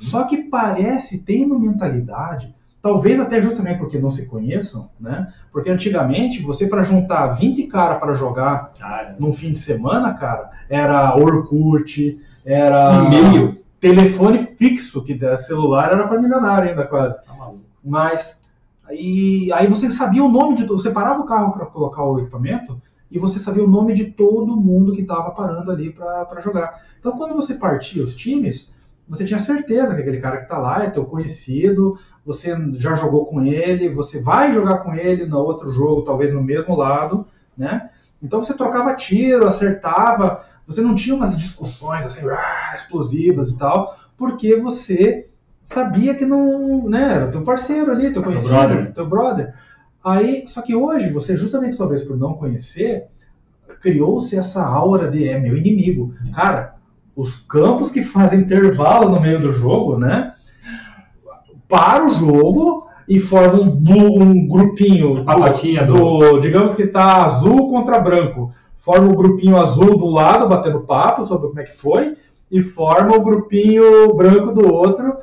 [0.00, 5.32] Só que parece, tem uma mentalidade, talvez até justamente porque não se conheçam, né?
[5.52, 9.14] Porque antigamente, você para juntar 20 caras para jogar Ah, é.
[9.18, 13.58] num fim de semana, cara, era Orkut, era E-mail.
[13.80, 17.16] Telefone fixo, que da celular era para milionário ainda quase.
[17.24, 17.64] Tá maluco.
[17.84, 18.40] Mas
[18.84, 22.80] aí, aí você sabia o nome de você parava o carro para colocar o equipamento
[23.10, 26.82] e você sabia o nome de todo mundo que estava parando ali para jogar.
[26.98, 28.74] Então quando você partia os times,
[29.08, 33.26] você tinha certeza que aquele cara que está lá é teu conhecido, você já jogou
[33.26, 37.24] com ele, você vai jogar com ele no outro jogo, talvez no mesmo lado,
[37.56, 37.90] né?
[38.20, 43.96] Então você trocava tiro, acertava, você não tinha umas discussões assim, ah, explosivas e tal,
[44.16, 45.28] porque você
[45.64, 48.92] sabia que não, né, era teu parceiro ali, teu conhecido, brother.
[48.92, 49.54] teu brother.
[50.04, 53.06] Aí, só que hoje, você justamente talvez por não conhecer,
[53.80, 56.14] criou-se essa aura de é meu inimigo.
[56.34, 56.76] Cara,
[57.14, 60.32] os campos que fazem intervalo no meio do jogo, né?
[61.68, 65.94] Para o jogo e formam um, um grupinho do.
[65.94, 68.52] do, digamos que tá azul contra branco.
[68.86, 72.16] Forma o grupinho azul do lado, batendo papo sobre como é que foi,
[72.48, 75.16] e forma o grupinho branco do outro,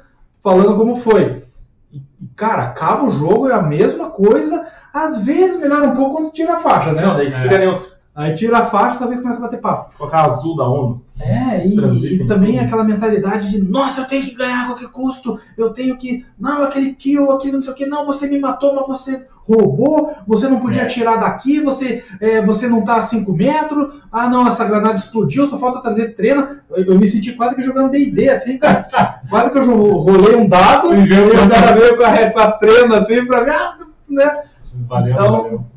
[0.43, 1.45] falando como foi.
[1.89, 2.01] E,
[2.35, 4.67] cara, acaba o jogo, é a mesma coisa.
[4.93, 7.05] Às vezes melhora um pouco quando tira a faixa, né?
[7.05, 7.87] Não, daí você fica neutro.
[8.15, 9.97] Aí tira a faixa, talvez comece a bater papo.
[9.97, 11.01] Colocar azul da ONU.
[11.19, 15.39] É, e, e também aquela mentalidade de, nossa, eu tenho que ganhar a qualquer custo,
[15.57, 18.75] eu tenho que, não, aquele kill, aquilo, não sei o que, não, você me matou,
[18.75, 20.85] mas você roubou, você não podia É.
[20.85, 25.49] atirar daqui, você, é, você não tá a 5 metros, ah não, essa granada explodiu,
[25.49, 26.63] só falta trazer treina.
[26.69, 28.87] Eu, eu me senti quase que jogando D&D, assim, cara.
[29.29, 29.65] quase que eu
[29.97, 33.49] rolei um dado e o cara veio com a, com a trena, assim, pra mim,
[33.49, 33.77] ah,
[34.09, 34.43] né?
[34.87, 35.72] Valeu, Então, valeu.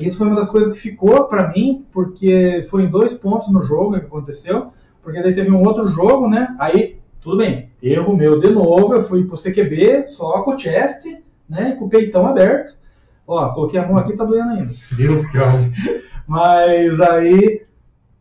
[0.00, 3.62] Isso foi uma das coisas que ficou pra mim, porque foi em dois pontos no
[3.62, 6.54] jogo que aconteceu, porque daí teve um outro jogo, né?
[6.58, 11.06] Aí, tudo bem, erro meu de novo, eu fui pro CQB só com o chest,
[11.48, 11.72] né?
[11.78, 12.74] Com o peitão aberto.
[13.26, 14.72] Ó, coloquei a mão aqui, tá doendo ainda.
[14.96, 15.70] Deus, cara.
[16.26, 17.62] Mas aí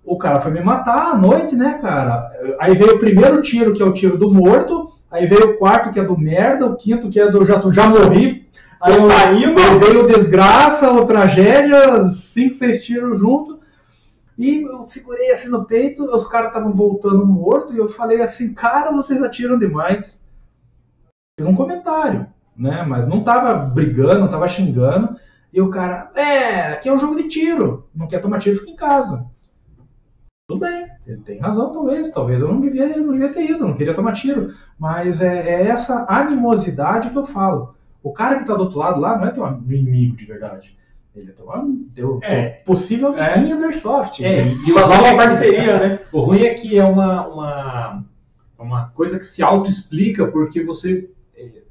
[0.03, 2.31] o cara foi me matar à noite, né, cara?
[2.59, 5.91] Aí veio o primeiro tiro, que é o tiro do morto, aí veio o quarto,
[5.91, 8.47] que é do merda, o quinto, que é do já, já morri.
[8.81, 9.59] Aí eu, Saindo.
[9.59, 13.59] aí veio o desgraça, o tragédia, cinco, seis tiros junto.
[14.37, 18.53] E eu segurei assim no peito, os caras estavam voltando morto, e eu falei assim,
[18.53, 20.25] cara, vocês atiram demais.
[21.37, 22.83] Fiz um comentário, né?
[22.83, 25.19] Mas não tava brigando, não tava xingando.
[25.51, 27.89] E o cara, é, aqui é um jogo de tiro.
[27.93, 29.25] Não quer tomar tiro, fica em casa.
[30.47, 32.09] Tudo bem, ele tem razão, talvez.
[32.11, 34.53] Talvez eu não devia, não devia ter ido, não queria tomar tiro.
[34.79, 37.75] Mas é, é essa animosidade que eu falo.
[38.03, 40.77] O cara que tá do outro lado lá não é teu inimigo de verdade.
[41.15, 41.45] Ele é teu,
[41.93, 42.41] teu, É.
[42.49, 43.33] teu possível É.
[43.33, 44.23] amiguinho do Airsoft.
[44.23, 45.99] É, e o Uma ruim nova é que- parceria, né?
[46.13, 48.03] O ruim é que é uma, uma,
[48.57, 51.63] uma coisa que se auto-explica, porque você, eh,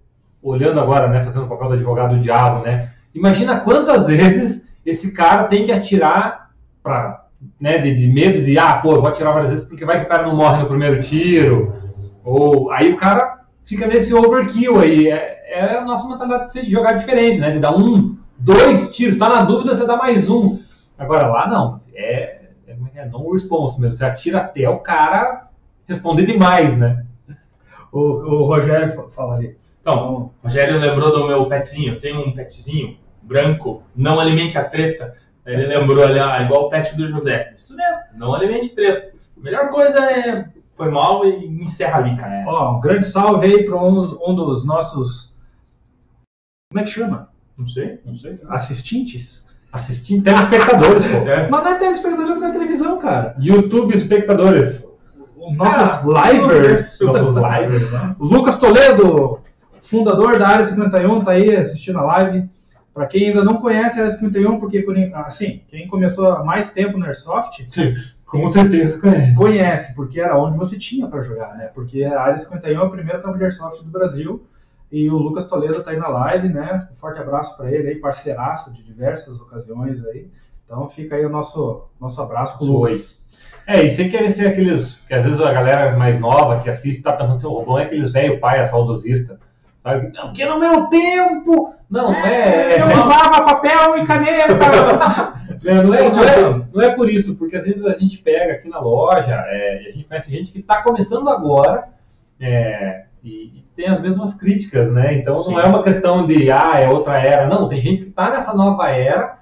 [0.43, 5.13] olhando agora, né, fazendo o papel do advogado do diabo, né, imagina quantas vezes esse
[5.13, 6.51] cara tem que atirar
[6.83, 7.27] pra,
[7.61, 10.07] né, de, de medo de, ah, pô, eu vou atirar várias vezes porque vai que
[10.07, 11.73] o cara não morre no primeiro tiro,
[12.25, 16.93] ou aí o cara fica nesse overkill aí, é, é a nossa mentalidade de jogar
[16.93, 17.51] diferente, né?
[17.51, 20.59] De dar um, dois tiros, tá na dúvida, você dá mais um.
[20.99, 23.07] Agora lá não, é, é, é é?
[23.07, 25.49] não response mesmo, você atira até o cara
[25.87, 27.05] responder demais, né?
[27.91, 29.57] O, o Rogério fala ali.
[29.81, 31.95] Então, o Rogério lembrou do meu petzinho.
[31.95, 35.15] Eu tenho um petzinho branco, não alimente a treta.
[35.47, 37.53] Ele lembrou ali, ah, igual o pet do José.
[37.55, 39.13] Isso mesmo, não alimente treta.
[39.35, 40.45] A melhor coisa é
[40.79, 42.45] foi mal e encerra ali, cara.
[42.47, 45.37] Ó, um grande salve aí para um, um dos nossos.
[46.71, 47.31] Como é que chama?
[47.57, 47.99] Não sei.
[48.05, 48.39] Não sei.
[48.47, 49.43] Assistentes?
[49.73, 51.17] Assistindo telespectadores, pô.
[51.29, 51.49] É.
[51.49, 53.35] Mas não é telespectador na televisão, cara.
[53.41, 54.87] YouTube espectadores.
[55.37, 56.99] Os nossos Ah, livers.
[57.01, 58.17] nossos livers, né?
[58.21, 59.41] Lucas Toledo,
[59.81, 62.51] fundador da Área 51, tá aí assistindo a live.
[62.93, 66.71] Para quem ainda não conhece a Área 51, porque, por, assim, quem começou há mais
[66.71, 67.67] tempo no Airsoft,
[68.27, 69.35] Com certeza conhece.
[69.35, 71.71] conhece, porque era onde você tinha para jogar, né?
[71.75, 74.47] Porque a Área 51 é o primeiro campo de Airsoft do Brasil.
[74.91, 76.89] E o Lucas Toledo tá aí na live, né?
[76.91, 80.31] Um forte abraço para ele aí, parceiraço de diversas ocasiões aí.
[80.65, 82.93] Então fica aí o nosso, nosso abraço pro Foi.
[82.93, 83.23] Lucas.
[83.67, 84.95] É, e sem querer ser aqueles.
[85.07, 87.85] Que às vezes a galera mais nova que assiste tá pensando assim, o Robão é
[87.85, 89.39] aqueles velho pai, saudosista.
[89.83, 90.11] Sabe?
[90.13, 91.75] Não, porque no meu tempo.
[91.89, 92.81] Não, não é.
[92.81, 95.39] Eu usava papel e caneta!
[95.65, 98.53] Não, não, é, não, é, não é por isso, porque às vezes a gente pega
[98.53, 101.89] aqui na loja, é, e a gente conhece gente que está começando agora
[102.41, 105.15] é, e, e tem as mesmas críticas, né?
[105.15, 105.53] Então Sim.
[105.53, 107.47] não é uma questão de, ah, é outra era.
[107.49, 109.39] Não, tem gente que está nessa nova era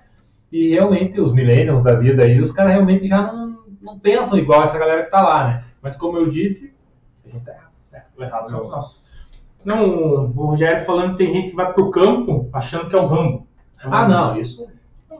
[0.52, 4.62] e realmente os millennials da vida aí, os caras realmente já não, não pensam igual
[4.62, 5.64] essa galera que está lá, né?
[5.82, 6.74] Mas como eu disse,
[7.24, 7.66] a gente tá errado.
[8.16, 9.06] O errado somos nós.
[9.64, 13.06] Não, o Rogério falando que tem gente que vai pro campo achando que é o
[13.06, 13.46] Rambo.
[13.82, 14.66] Ah, não, isso.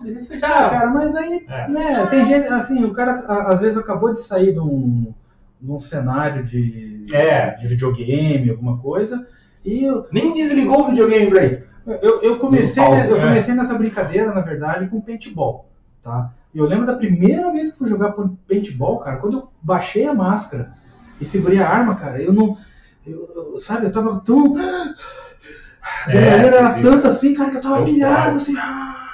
[0.01, 0.71] Mas isso Ah, já.
[0.71, 1.69] cara, mas aí, É.
[1.69, 3.13] né, tem gente, assim, o cara
[3.49, 5.13] às vezes acabou de sair de um,
[5.67, 7.51] de um cenário de, É.
[7.57, 9.27] de videogame, alguma coisa,
[9.65, 11.65] e eu, Nem desligou o videogame ele.
[12.01, 13.21] eu, eu comecei, né, pause, eu é.
[13.29, 15.69] comecei nessa brincadeira, na verdade, com paintball,
[16.03, 16.31] tá?
[16.55, 18.15] E eu lembro da primeira vez que fui jogar
[18.49, 20.73] paintball, cara, quando eu baixei a máscara
[21.21, 22.57] e segurei a arma, cara, eu não,
[23.07, 24.55] eu, eu- sabe, eu tava tão...
[26.07, 29.06] A É, adrenalina era você tanto assim, cara, que eu tava pilhado, assim, ah.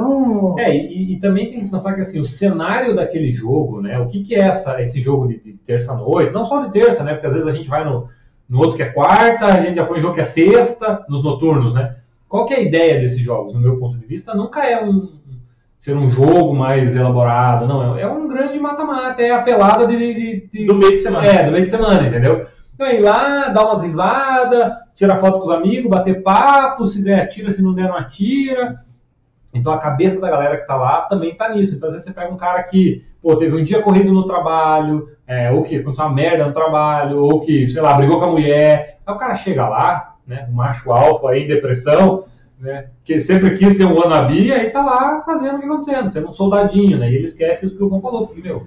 [0.00, 0.54] Então...
[0.58, 3.98] É, e, e também tem que pensar que assim, o cenário daquele jogo, né?
[3.98, 6.32] O que, que é essa, esse jogo de, de terça-noite?
[6.32, 7.14] Não só de terça, né?
[7.14, 8.08] Porque às vezes a gente vai no,
[8.48, 11.22] no outro que é quarta, a gente já foi em jogo que é sexta, nos
[11.22, 11.96] noturnos, né?
[12.28, 14.34] Qual que é a ideia desses jogos, no meu ponto de vista?
[14.34, 15.16] Nunca é um
[15.78, 17.96] ser um jogo mais elaborado, não.
[17.96, 21.26] É, é um grande mata-mata, é a pelada de, de- de- Do meio de semana.
[21.26, 22.46] é, do meio de semana, entendeu?
[22.74, 27.02] Então é ir lá, dar umas risadas, tirar foto com os amigos, bater papo, se
[27.02, 28.74] der atira, se não der não atira.
[29.56, 31.74] Então a cabeça da galera que tá lá também tá nisso.
[31.74, 35.08] Então às vezes você pega um cara que, pô, teve um dia corrido no trabalho,
[35.26, 38.30] é, ou que aconteceu uma merda no trabalho, ou que, sei lá, brigou com a
[38.30, 38.98] mulher.
[39.06, 42.24] Aí o cara chega lá, né, um macho alfa aí depressão,
[42.60, 46.10] né, que sempre quis ser um wannabe, aí tá lá fazendo o que tá acontecendo,
[46.10, 48.66] sendo um soldadinho, né, e ele esquece isso que o João falou, porque, meu,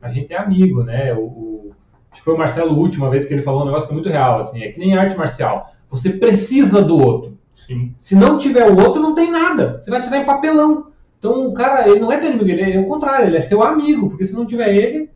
[0.00, 1.70] a gente é amigo, né, o, o-
[2.10, 4.08] acho que foi o Marcelo última vez que ele falou um negócio que é muito
[4.08, 7.94] real, assim, é que nem arte marcial, você precisa do outro, Sim.
[7.98, 9.80] se não tiver o outro, não tem nada.
[9.82, 10.88] Você vai tirar em papelão.
[11.18, 13.62] Então o cara, ele não é teu inimigo, ele é o contrário, ele é seu
[13.62, 15.10] amigo, porque se não tiver ele,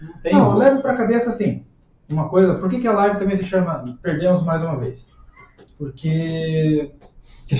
[0.00, 0.32] não tem.
[0.34, 1.62] Não, leve pra cabeça assim.
[2.08, 5.06] Uma coisa, por que, que a live também se chama Perdemos Mais Uma Vez?
[5.76, 6.90] Porque.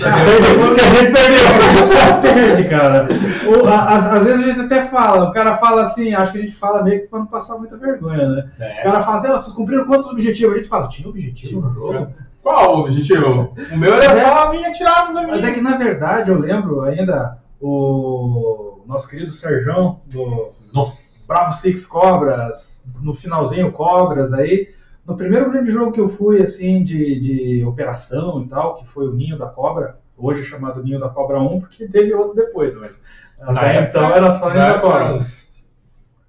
[0.03, 1.37] Ah, perdeu, porque a gente perdeu.
[2.21, 3.07] Perde, cara.
[3.47, 6.37] Ou, a- às, às vezes a gente até fala, o cara fala assim, acho que
[6.39, 8.49] a gente fala meio que pra não passar muita vergonha, né?
[8.59, 10.53] O É, cara fala assim, "Ah, vocês cumpriram quantos objetivos?
[10.55, 12.07] A gente fala, tinha objetivo no jogo?
[12.47, 13.53] Qual o objetivo?
[13.73, 15.41] O meu era só vir atirar nos amigos.
[15.41, 21.17] Mas é que na verdade eu lembro ainda o nosso querido Serjão do Nossa.
[21.27, 24.69] Bravo Six Cobras, no finalzinho Cobras aí.
[25.05, 29.09] No primeiro grande jogo que eu fui, assim, de, de operação e tal, que foi
[29.09, 32.77] o Ninho da Cobra, hoje é chamado Ninho da Cobra 1, porque teve outro depois,
[32.77, 32.97] mas
[33.39, 35.15] Na até época, então era só Ninho da Cobra.
[35.15, 35.19] um.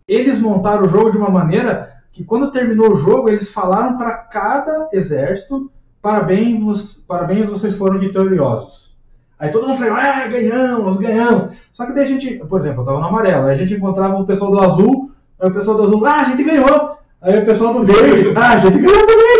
[0.08, 4.16] Eles montaram o jogo de uma maneira que quando terminou o jogo, eles falaram para
[4.16, 5.70] cada exército,
[6.12, 8.96] parabéns, parabéns, vocês foram vitoriosos.
[9.38, 11.54] Aí todo mundo falou, ah, ganhamos, ganhamos.
[11.72, 14.16] Só que daí a gente, por exemplo, eu tava no amarelo, aí a gente encontrava
[14.18, 16.98] o pessoal do azul, aí o pessoal do azul, ah, a gente ganhou.
[17.20, 19.38] Aí o pessoal do verde, ah, a gente ganhou também.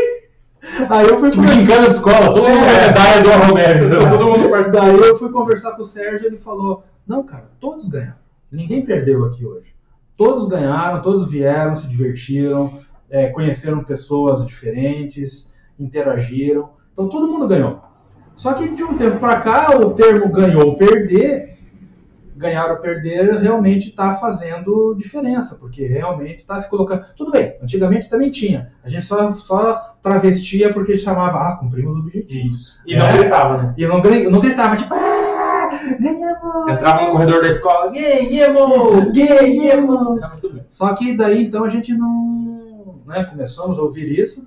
[0.91, 2.89] Aí eu fui Tipo, conversar- gincana de escola, todo mundo É.
[2.89, 3.87] medalha do.
[3.97, 4.87] Então, Todo mundo participa.
[4.87, 8.15] Daí eu fui conversar com o Sérgio e ele falou: Não, cara, todos ganharam.
[8.53, 9.75] Ninguém perdeu aqui hoje.
[10.17, 12.73] Todos ganharam, todos vieram, se divertiram,
[13.11, 15.49] é, conheceram pessoas diferentes,
[15.79, 16.71] interagiram.
[16.93, 17.81] Então todo mundo ganhou.
[18.35, 21.59] Só que de um tempo pra cá, o termo ganhou ou perder
[22.39, 27.05] ganhar ou perder realmente está fazendo diferença, porque realmente está se colocando.
[27.17, 28.71] Tudo bem, antigamente também tinha.
[28.83, 32.55] A gente só, só travestia porque chamava, ah, cumprimos o objetivo.
[32.87, 33.13] E não É.
[33.13, 33.75] gritava, né?
[33.77, 35.69] E não, não gritava, tipo, ah,
[36.01, 36.71] ganhamos!
[36.73, 39.13] Entrava no corredor da escola, ganhamos!
[39.13, 40.21] Ganhamos!
[40.69, 43.01] Só que daí então a gente não.
[43.05, 44.47] Né, começamos a ouvir isso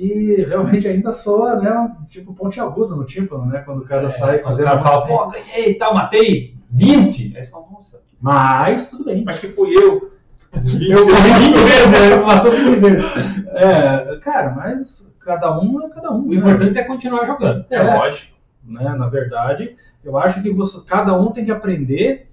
[0.00, 1.94] e realmente ainda soa, né?
[2.08, 3.58] Tipo ponte aguda no tímpano, né?
[3.60, 4.64] Quando o cara sai Quando fazendo.
[4.64, 7.36] cara fala, pô, ganhei e tal, matei 20.
[7.36, 8.00] Aí você fala, nossa.
[8.18, 9.22] Mas tudo bem.
[9.28, 10.10] Acho que fui eu.
[10.54, 12.16] Eu corri 20 vezes, né?
[12.16, 13.04] Matou 20 vezes.
[13.48, 16.22] É, cara, mas cada um é cada um.
[16.22, 16.36] O né?
[16.36, 17.66] importante é continuar jogando.
[17.68, 18.34] É, lógico.
[18.64, 18.94] né?
[18.96, 22.26] Na verdade, eu acho que você, cada um tem que aprender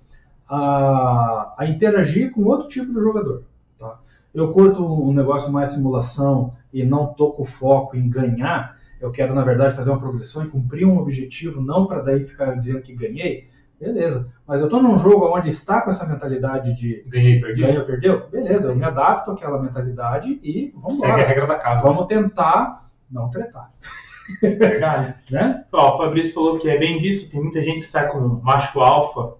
[0.47, 3.43] a, a interagir com outro tipo de jogador.
[3.77, 3.99] Tá?
[4.33, 8.75] Eu curto um negócio mais simulação e não tô com foco em ganhar.
[8.99, 12.55] Eu quero, na verdade, fazer uma progressão e cumprir um objetivo, não para daí ficar
[12.57, 13.47] dizendo que ganhei.
[13.79, 14.27] Beleza.
[14.47, 17.61] Mas eu tô num jogo onde está com essa mentalidade de Ganhei, perdi.
[17.61, 18.27] ganha ou perdeu.
[18.27, 21.23] Beleza, eu me adapto àquela mentalidade e vamos Segue a lá.
[21.23, 21.83] regra da casa.
[21.83, 23.71] Vamos tentar não tretar.
[24.43, 25.15] É verdade.
[25.31, 25.63] Né?
[25.71, 27.31] Ó, o Fabrício falou que é bem disso.
[27.31, 29.35] Tem muita gente que sai com macho alfa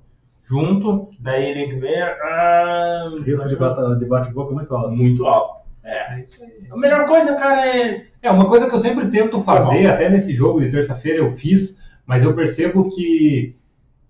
[0.46, 2.02] junto, daí ele vem.
[2.02, 4.92] Ah, Risco de bate-boca muito alto.
[4.92, 5.66] muito alto.
[5.88, 6.23] É.
[6.69, 8.08] A melhor coisa, cara, é.
[8.21, 11.80] É, uma coisa que eu sempre tento fazer, até nesse jogo de terça-feira eu fiz,
[12.06, 13.56] mas eu percebo que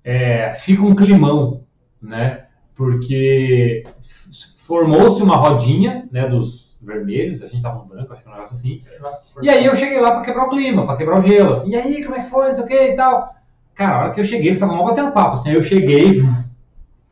[0.04, 1.64] é, fica um climão,
[2.02, 2.46] né?
[2.74, 3.84] Porque
[4.58, 8.36] formou-se uma rodinha, né, dos vermelhos, a gente tava no branco, acho que é um
[8.36, 8.82] negócio assim.
[9.42, 11.76] E aí eu cheguei lá pra quebrar o clima, pra quebrar o gelo, assim, e
[11.76, 13.36] aí, como é que foi, não sei o que e tal.
[13.76, 16.24] Cara, a hora que eu cheguei, eles estavam mal batendo papo, assim, aí eu cheguei,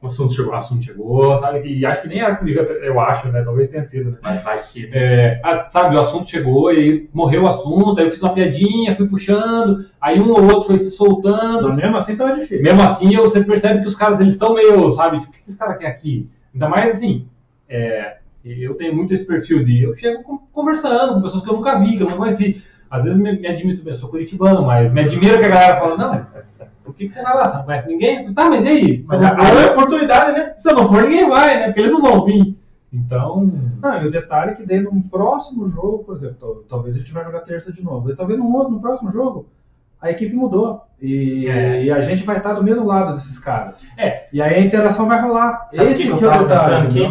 [0.06, 0.52] O assunto chegou.
[0.52, 3.84] o assunto chegou, sabe, e acho que nem era comigo, eu acho, né, talvez tenha
[3.86, 4.18] sido, né.
[4.22, 4.88] Vai, vai que.
[4.94, 8.96] É, ah, sabe, o assunto chegou e morreu o assunto, aí eu fiz uma piadinha,
[8.96, 11.70] fui puxando, aí um ou outro foi se soltando.
[11.70, 12.62] Mas mesmo assim tava difícil.
[12.62, 15.58] Mesmo assim, você percebe que os caras eles estão meio, sabe, tipo, o que esse
[15.58, 16.30] cara quer aqui?
[16.54, 17.28] Ainda mais assim,
[17.68, 21.80] é, eu tenho muito esse perfil de eu chego conversando com pessoas que eu nunca
[21.80, 22.62] vi, que eu não conheci.
[22.92, 25.98] Às vezes me, me admito, eu sou curitibano, mas me admira que a galera fala,
[25.98, 26.28] não,
[26.86, 27.48] por que, que você vai lá?
[27.50, 28.34] Você não conhece ninguém?
[28.34, 29.06] Tá, mas e aí?
[29.08, 30.54] Mas a, não a for, oportunidade, né?
[30.58, 31.66] se eu não for, ninguém vai, né?
[31.66, 32.56] Porque eles não vão vir.
[32.94, 36.96] Então, Não, e o detalhe é que daí num próximo jogo, por exemplo, tal- talvez
[36.96, 38.10] a gente vai jogar terça de novo.
[38.10, 39.48] E talvez no, outro- no próximo jogo
[40.02, 40.82] a equipe mudou.
[41.02, 41.84] E, É.
[41.84, 43.86] e a gente vai estar do mesmo lado desses caras.
[43.98, 44.28] É.
[44.32, 45.68] E aí a interação vai rolar.
[45.74, 47.06] Sabe Esse que, que que eu é tava pensando aqui?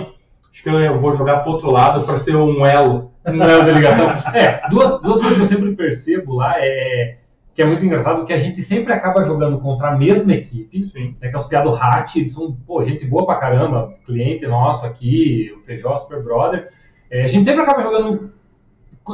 [0.50, 3.10] Acho que eu vou jogar pro outro lado pra ser um elo.
[3.26, 4.06] Não é uma delegação.
[4.34, 7.16] É, duas, duas coisas que eu sempre percebo lá é
[7.54, 11.16] que é muito engraçado que a gente sempre acaba jogando contra a mesma equipe, Sim.
[11.20, 14.84] né, que é os piados Hat, eles são pô, gente boa pra caramba, cliente nosso
[14.84, 16.68] aqui, o Feijó, Super Brother.
[17.10, 18.32] É, a gente sempre acaba jogando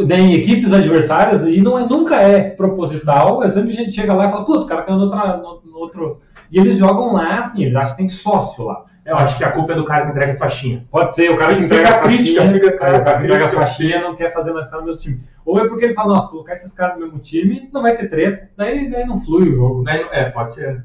[0.06, 4.14] né, em equipes adversárias e não é, nunca é proposital, é sempre a gente chega
[4.14, 6.20] lá e fala, puto, o cara caiu no, outra- no- no outro.
[6.50, 8.84] E eles jogam lá, assim, eles acham que tem sócio lá.
[9.10, 10.84] Eu acho que a culpa é do cara que entrega as faixinhas.
[10.84, 13.48] Pode ser, o cara que entrega a crítica, fica é, o cara que entrega a
[13.48, 15.20] faixinha não quer fazer mais ficar no mesmo time.
[15.44, 18.08] Ou é porque ele fala, nossa, colocar esses caras no mesmo time, não vai ter
[18.08, 19.82] treta, daí, daí não flui o jogo.
[19.82, 20.84] Daí É, pode ser.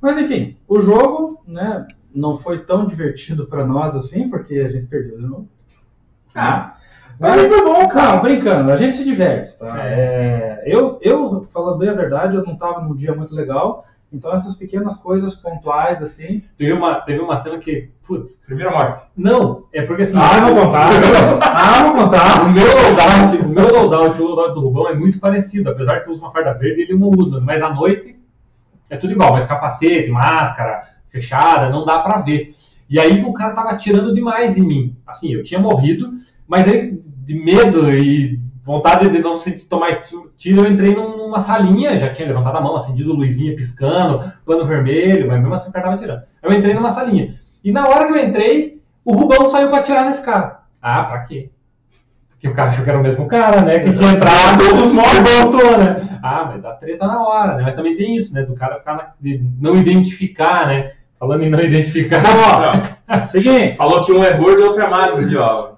[0.00, 1.84] Mas enfim, o jogo né,
[2.14, 5.48] não foi tão divertido pra nós assim, porque a gente perdeu de novo.
[6.32, 6.76] Ah,
[7.18, 9.84] Mas é bom, cara, brincando, a gente se diverte, tá?
[9.84, 13.84] É, eu, eu, falando bem a verdade, eu não tava num dia muito legal,
[14.14, 16.42] então essas pequenas coisas pontuais, assim.
[16.56, 19.02] Teve uma, teve uma cena que, putz, primeira morte.
[19.16, 20.16] não, é porque assim...
[20.16, 20.88] Ah, vou contar!
[21.42, 22.42] ah, vou contar!
[22.44, 26.00] O meu loadout, o meu loadout e o loadout do Rubão é muito parecido, apesar
[26.00, 28.16] que eu uso uma farda verde e ele uma usa, mas à noite
[28.88, 32.48] é tudo igual, mas capacete, máscara, fechada, não dá pra ver.
[32.88, 34.96] E aí o cara tava atirando demais em mim.
[35.06, 36.12] Assim, eu tinha morrido,
[36.46, 40.04] mas aí de medo e vontade de não sentir tomar
[40.36, 45.28] tiro, eu entrei numa salinha, já tinha levantado a mão, acendido luzinha piscando, pano vermelho,
[45.28, 46.22] mas mesmo assim o cara tava atirando.
[46.42, 47.34] Eu entrei numa salinha.
[47.62, 50.60] E na hora que eu entrei, o Rubão saiu pra atirar nesse cara.
[50.80, 51.50] Ah, pra quê?
[52.30, 53.78] Porque o cara achou que era o mesmo cara, né?
[53.80, 56.18] Que tinha entrado, todos mortos, né?
[56.22, 57.62] Ah, mas dá treta na hora, né?
[57.64, 58.42] Mas também tem isso, né?
[58.42, 60.92] Do cara ficar na, de não identificar, né?
[61.18, 62.22] Falando em não identificar.
[62.22, 65.73] Não, Seguinte, falou que um é gordo e outro é magro aqui, ó.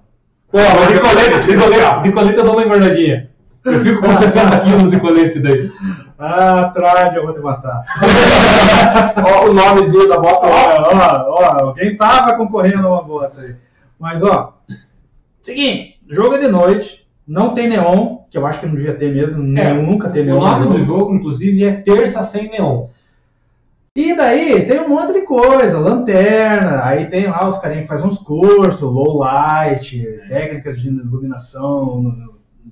[0.57, 3.29] Pô, mas de colete, de colete, de colete eu dou uma engordadinha.
[3.65, 5.69] Eu fico com 60 quilos de colete daí.
[6.17, 7.83] ah, Trade, eu vou te matar.
[9.17, 11.25] Ó, o nomezinho da bota lá.
[11.27, 13.55] ó, ó, alguém tava concorrendo a uma bota aí.
[13.99, 14.53] Mas, ó,
[15.41, 19.13] seguinte, jogo é de noite, não tem neon, que eu acho que não devia ter
[19.13, 20.39] mesmo, nenhum, nunca tem O neon.
[20.39, 22.85] nome no do jogo, inclusive, é Terça Sem Neon.
[23.97, 28.05] E daí tem um monte de coisa, lanterna, aí tem lá os carinhas que fazem
[28.05, 32.13] uns cursos, low light, técnicas de iluminação,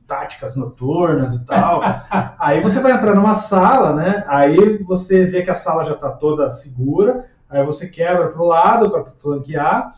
[0.06, 1.82] táticas noturnas e tal.
[2.38, 4.24] aí você vai entrar numa sala, né?
[4.28, 8.90] Aí você vê que a sala já está toda segura, Aí você quebra pro lado
[8.90, 9.94] para flanquear.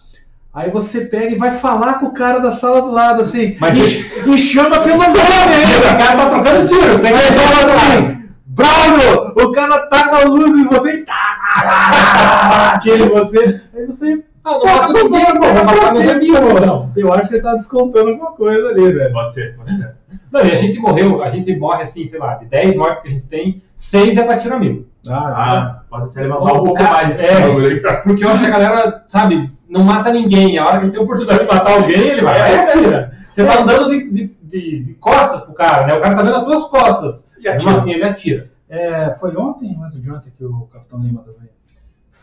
[0.53, 3.78] Aí você pega e vai falar com o cara da sala do lado, assim, Mas
[3.78, 8.26] e, e chama pelo nome O cara tá trocando tiro, tem que fala assim,
[8.58, 9.34] Bravo!
[9.43, 13.62] O cara tá na luz em você e tá atira em você.
[13.76, 14.24] Aí você.
[14.43, 16.91] Ah, não mata ninguém, pô, vai matar meus amigos, não.
[16.95, 19.12] Eu acho que ele tá descontando alguma coisa ali, velho.
[19.12, 19.91] Pode ser, pode ser.
[20.32, 23.08] Não, e a gente morreu, a gente morre assim, sei lá, de 10 mortes que
[23.10, 24.86] a gente tem, 6 é pra tiro amigo.
[25.10, 27.80] Ah, pode ser levantar O um pouco mais é.
[27.82, 27.97] cara.
[28.01, 30.58] Porque eu acho que a galera, sabe, não mata ninguém.
[30.58, 32.72] A hora que ele tem a oportunidade de matar alguém, ele vai e É.
[32.72, 33.12] atira.
[33.34, 35.93] Você tá andando de, de- de- de costas pro cara, né?
[35.93, 37.26] O cara tá vendo as tuas costas.
[37.39, 37.71] E atira.
[37.77, 38.51] assim, ele atira.
[38.69, 41.49] É, foi ontem ou antes de ontem que o Capitão Lima também?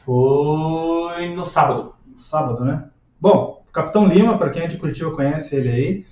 [0.05, 1.95] Foi no sábado.
[2.19, 2.85] Sábado, né?
[3.21, 6.05] Bom, o Capitão Lima, para quem é de Curitiba conhece ele aí,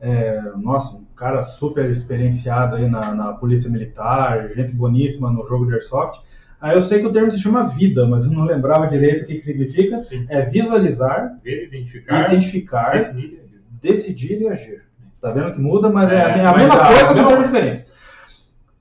[0.00, 5.66] é, nossa, um cara super experienciado aí na, na polícia militar, gente boníssima no jogo
[5.66, 6.20] de Airsoft.
[6.60, 9.26] Aí eu sei que o termo se chama vida, mas eu não lembrava direito o
[9.26, 9.98] que, que significa.
[10.00, 10.26] Sim.
[10.28, 13.40] É visualizar, Ver, identificar, identificar, definir.
[13.80, 14.82] decidir e agir.
[15.20, 17.44] Tá vendo que muda, mas é, É, a mas mesma coisa termos coisa.
[17.44, 17.89] diferentes.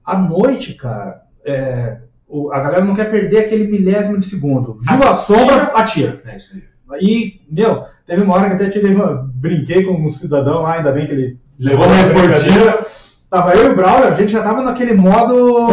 [0.10, 1.98] À noite, cara, é,
[2.28, 4.78] o- a galera não quer perder aquele milésimo de segundo.
[4.82, 6.22] Viu a sombra, atira.
[6.26, 7.00] É isso aí.
[7.02, 10.92] E, meu, teve uma hora que até tirei uma, brinquei com um cidadão lá, ainda
[10.92, 12.86] bem que ele Levou mais brincadeira.
[13.30, 15.68] Tava eu e o Braulio, a gente já tava naquele modo.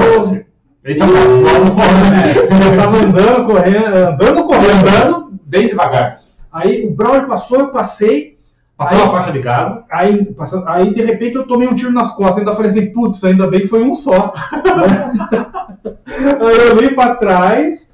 [0.84, 2.34] Esse é o modo forte, né?
[2.37, 5.41] Eu tava andando, correndo, andando, correndo, andando.
[5.47, 6.20] Bem devagar.
[6.53, 8.36] Aí o Braulio passou, eu passei.
[8.77, 9.85] Passou Aí- a faixa de casa.
[9.91, 10.35] Aí,
[10.66, 12.39] aí de repente eu tomei um tiro nas costas.
[12.39, 14.35] Ainda falei assim, putz, ainda bem que foi um só.
[16.07, 17.87] aí eu olhei pra trás.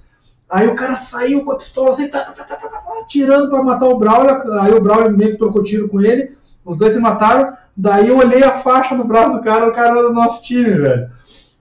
[0.51, 3.49] Aí o cara saiu com a pistola assim, tá, tá, tá, tá, tá, tá, atirando
[3.49, 4.53] pra matar o Braulio.
[4.61, 6.37] Aí o Braulio meio que trocou tiro com ele.
[6.65, 7.57] Os dois se mataram.
[7.77, 11.09] Daí eu olhei a faixa no braço do cara, o cara do nosso time, velho.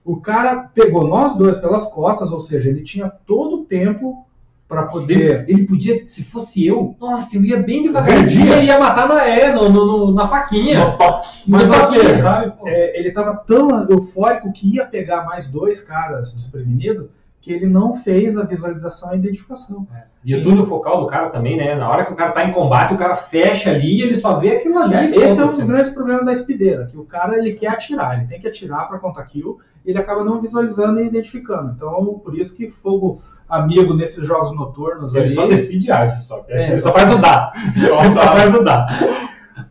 [0.04, 4.26] O cara pegou nós dois pelas costas, ou seja, ele tinha todo o tempo
[4.72, 5.44] pra Ele, poder.
[5.48, 8.62] ele podia, se fosse eu, nossa, eu ia bem devagarzinho Perdia.
[8.62, 10.84] e ia matar na, é, no, no- no- na faquinha.
[10.88, 11.28] No toque.
[11.46, 12.52] Mas faquinha, sabe?
[12.66, 17.06] É, ele tava tão eufórico que ia pegar mais dois caras desprevenidos
[17.42, 19.84] que ele não fez a visualização e identificação.
[20.24, 21.74] E o túnel focal do cara também, né?
[21.74, 24.38] Na hora que o cara tá em combate, o cara fecha ali e ele só
[24.38, 24.94] vê aquilo ali.
[24.94, 28.16] É, esse é um dos grandes problemas da espideira, que o cara ele quer atirar,
[28.16, 31.72] ele tem que atirar para contar kill e ele acaba não visualizando e identificando.
[31.74, 35.34] Então, por isso que fogo amigo nesses jogos noturnos Ele ali.
[35.34, 36.44] só decide e age, só.
[36.48, 37.52] É, ele só faz o dar.
[37.72, 38.86] Só, ele só faz o dar.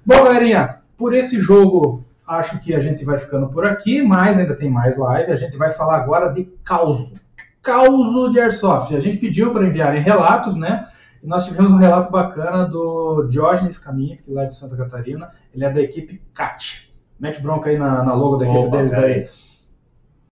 [0.06, 4.56] Bom, galerinha, por esse jogo acho que a gente vai ficando por aqui, mas ainda
[4.56, 5.32] tem mais live.
[5.32, 7.14] A gente vai falar agora de causo.
[7.62, 8.96] Causo de Airsoft.
[8.96, 10.88] A gente pediu para enviarem relatos, né?
[11.22, 15.30] E nós tivemos um relato bacana do Diógenes Kaminski, lá de Santa Catarina.
[15.54, 16.92] Ele é da equipe CAT.
[17.20, 19.30] Mete bronca aí na, na logo da equipe Opa, deles pera aí.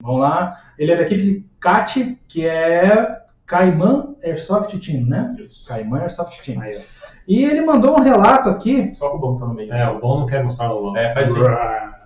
[0.02, 0.58] Vamos lá.
[0.76, 5.32] Ele é da equipe CAT, que é Caimã Airsoft Team, né?
[5.38, 5.68] Isso.
[5.68, 6.60] Caimã Airsoft Team.
[6.60, 6.84] Aí.
[7.28, 9.72] E ele mandou um relato aqui Só que o bom tá no meio.
[9.72, 10.96] É, o bom não quer mostrar o LOL.
[10.96, 11.40] É, faz sim.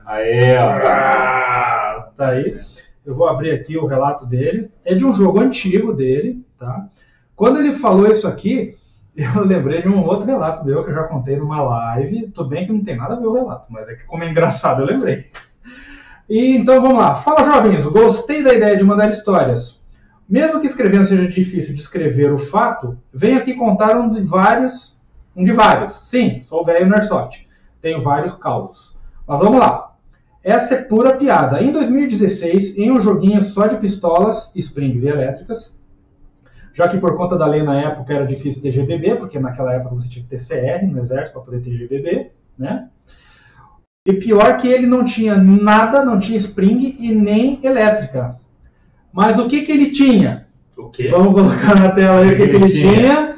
[0.05, 2.11] Aí, ó.
[2.17, 2.61] Tá aí.
[3.07, 4.69] Eu vou abrir aqui o relato dele.
[4.85, 6.89] É de um jogo antigo dele, tá?
[7.37, 8.77] Quando ele falou isso aqui,
[9.15, 12.29] eu lembrei de um outro relato meu que eu já contei numa live.
[12.33, 14.29] Tudo bem que não tem nada a ver o relato, mas é que como é
[14.29, 15.31] engraçado eu lembrei.
[16.29, 17.15] E então vamos lá.
[17.15, 19.81] Fala jovens, gostei da ideia de mandar histórias.
[20.29, 24.99] Mesmo que escrevendo seja difícil de escrever o fato, venho aqui contar um de vários,
[25.37, 26.11] um de vários.
[26.11, 27.47] Sim, sou velho no Airsoft.
[27.81, 28.99] Tenho vários causos.
[29.25, 29.96] Mas vamos lá.
[30.47, 31.61] Essa é pura piada.
[31.61, 35.77] Em 2016, em um joguinho só de pistolas, springs e elétricas,
[36.73, 39.97] já que por conta da lei na época era difícil ter GBB, porque naquela época
[39.97, 42.87] você tinha que ter CR no exército para poder ter GBB, né?
[44.07, 48.37] E pior que ele não tinha nada, não tinha spring e nem elétrica.
[49.13, 50.47] Mas o que que ele tinha?
[50.79, 51.09] O quê?
[51.09, 53.35] Vamos colocar na tela aí o que, que ele tinha.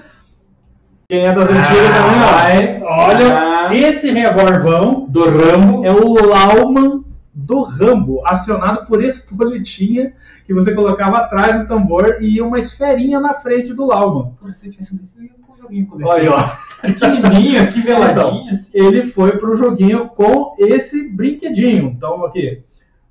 [1.09, 3.07] Quem é das antigas também, ó.
[3.07, 5.85] Olha, esse revolvão do Rambo.
[5.85, 10.13] é o Lauman do Rambo, acionado por esse boletinha
[10.45, 14.33] que você colocava atrás do tambor e uma esferinha na frente do Lauman.
[14.41, 16.11] Pô, se eu tivesse um desse, eu ia um joguinho com desse.
[16.11, 16.51] Olha, ó.
[16.83, 18.51] Pequenininho, aqui veladinho.
[18.51, 18.71] assim.
[18.75, 21.95] Ele foi pro joguinho com esse brinquedinho.
[21.97, 22.63] Então, aqui.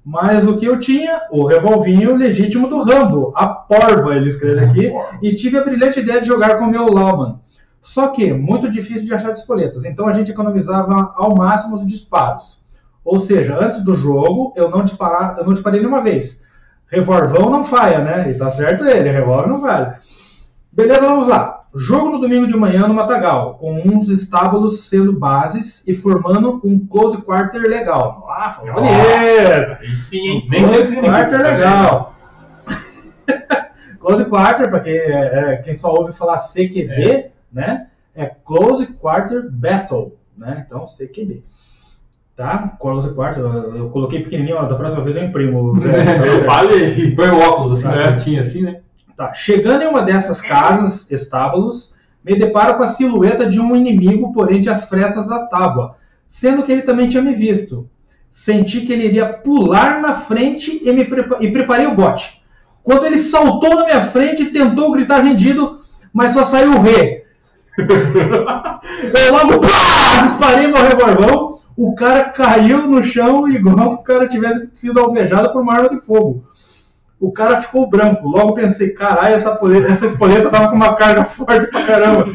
[0.04, 1.22] Mas o que eu tinha?
[1.32, 4.92] O revolvinho legítimo do Rambo, a porva, ele escreve aqui.
[5.22, 7.40] E tive a brilhante ideia de jogar com o meu Lauman.
[7.82, 12.60] Só que muito difícil de achar espoletas, então a gente economizava ao máximo os disparos.
[13.04, 16.44] Ou seja, antes do jogo eu não disparar, eu não disparei nenhuma vez.
[16.88, 18.32] Revolvão não falha, né?
[18.32, 20.00] E tá certo ele, revólver não falha.
[20.72, 21.64] Beleza, vamos lá.
[21.76, 26.86] Jogo no domingo de manhã no Matagal, com uns estábulos sendo bases e formando um
[26.88, 28.28] close quarter legal.
[28.30, 28.94] Ah, foi bonito!
[29.80, 30.48] Aí sim, hein?
[30.50, 32.16] Nem sei o que Close quarter legal.
[34.00, 37.88] Close Quarter, para quem, é, é, quem só ouve falar CQB, né?
[38.16, 40.64] É Close Quarter Battle, né?
[40.66, 41.44] Então, CQB.
[42.36, 42.76] Tá?
[42.80, 45.74] Close Quarter, eu, coloquei pequenininho, ó, da próxima vez eu imprimo.
[45.82, 47.16] Eu falei.
[47.16, 47.96] Põe o óculos assim, É.
[47.96, 48.82] na cantinha assim, né?
[49.16, 49.34] Tá.
[49.34, 51.94] Chegando em uma dessas casas, estábulos,
[52.24, 55.96] me deparo com a silhueta de um inimigo por entre as frestas da tábua,
[56.28, 57.90] sendo que ele também tinha me visto.
[58.32, 62.40] Senti que ele iria pular na frente e, me prepa- e preparei o bote.
[62.84, 65.80] Quando ele saltou na minha frente e tentou gritar rendido,
[66.14, 67.24] mas só saiu o ré.
[69.28, 74.72] Eu logo pá, disparei meu revolvão, o cara caiu no chão igual o cara tivesse
[74.74, 76.44] sido alvejado por uma arma de fogo.
[77.20, 78.28] O cara ficou branco.
[78.28, 79.58] Logo pensei, caralho, essa,
[79.90, 82.34] essa espoleta tava com uma carga forte pra caramba.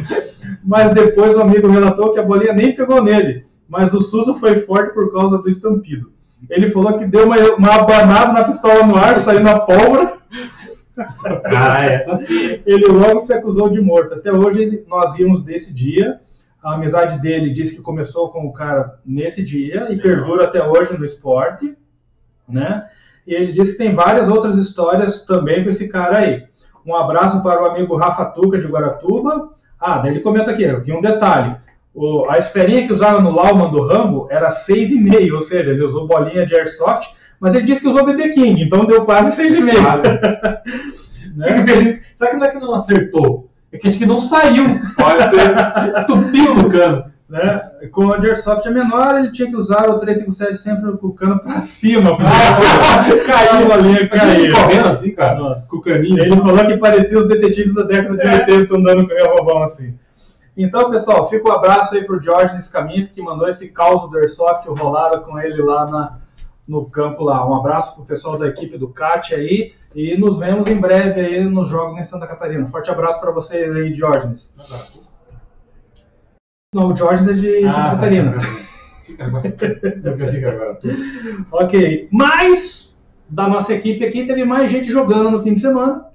[0.65, 3.45] Mas depois o amigo relatou que a bolinha nem pegou nele.
[3.69, 6.13] Mas o susto foi forte por causa do estampido.
[6.51, 10.15] Ele falou que deu uma, uma abanada na pistola no ar, saindo a pólvora.
[11.45, 12.61] Ah, essa sim.
[12.67, 14.15] Ele logo se acusou de morto.
[14.15, 16.21] Até hoje nós rimos desse dia.
[16.63, 20.97] A amizade dele diz que começou com o cara nesse dia e perdura até hoje
[20.97, 21.75] no esporte,
[22.49, 22.85] né?
[23.27, 26.45] E ele diz que tem várias outras histórias também com esse cara aí.
[26.87, 29.51] Um abraço para o amigo Rafa Tuca de Guaratuba.
[29.81, 31.57] Ah, daí ele comenta aqui, aqui um detalhe.
[31.95, 36.07] O- a esferinha que usava no Lauman do Rambo era 6,5, ou seja, ele usou
[36.07, 40.63] bolinha de airsoft, mas ele disse que usou BB King, então deu quase 6,5.
[41.35, 42.01] Fica feliz.
[42.15, 43.51] Será que não é que não acertou?
[43.73, 44.65] É que acho que não saiu.
[44.97, 45.53] Pode ser.
[46.07, 47.05] Tupiu no cano.
[47.29, 47.69] né?
[47.91, 51.41] Com o Airsoft é menor, ele tinha que usar o 357 sempre com o cano
[51.41, 52.11] pra cima.
[53.27, 54.55] caiu a linha, caiu.
[54.55, 55.37] correndo assim, cara.
[55.37, 55.67] Nossa.
[55.69, 56.23] Com o caninho.
[56.23, 59.93] Ele falou que parecia os detetives da década de 80 andando com o revolvão assim.
[60.57, 64.69] Então, pessoal, fica um abraço aí pro Diógenes Kaminski, que mandou esse caos do Airsoft
[64.79, 66.22] rolado com ele lá na,
[66.73, 67.47] no campo lá.
[67.47, 71.45] Um abraço pro pessoal da equipe do CAT aí e nos vemos em breve aí
[71.45, 72.67] nos jogos em Santa Catarina.
[72.67, 74.55] Forte abraço para você aí, Diógenes.
[76.75, 78.41] Não, o Diógenes é de Santa Ah, Catarina.
[79.05, 79.53] Fica agora.
[79.53, 80.79] Fica, agora.
[81.53, 82.09] Ok.
[82.11, 82.95] Mas,
[83.29, 86.07] da nossa equipe aqui, teve mais gente jogando no fim de semana.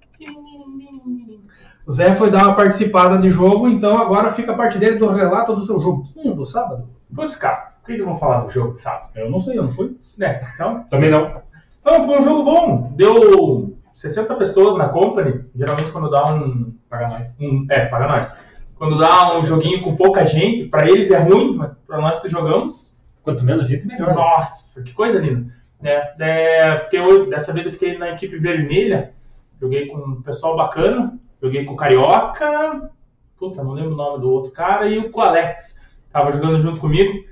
[1.86, 5.08] O Zé foi dar uma participada de jogo, então agora fica a parte dele do
[5.10, 6.89] relato do seu joguinho do sábado.
[7.16, 9.11] Putz, cara, o que que eu vou falar do jogo de sábado?
[9.15, 9.97] Eu não sei, eu não fui.
[10.19, 11.41] É, então, Também não.
[11.85, 12.91] Não, foi um jogo bom.
[12.97, 15.45] Deu 60 pessoas na company.
[15.55, 16.73] Geralmente quando dá um.
[16.89, 17.35] Paga nós.
[17.39, 18.38] um é, paga nós.
[18.75, 22.27] Quando dá um joguinho com pouca gente, pra eles é ruim, mas pra nós que
[22.27, 24.13] jogamos, Quanto menos gente, melhor.
[24.13, 25.49] nossa, que coisa linda.
[25.81, 29.13] É, é, porque eu, dessa vez eu fiquei na equipe vermelha,
[29.61, 32.91] joguei com um pessoal bacana, joguei com o Carioca,
[33.38, 35.81] puta, não lembro o nome do outro cara, e com o Alex.
[36.11, 37.25] Tava jogando junto comigo.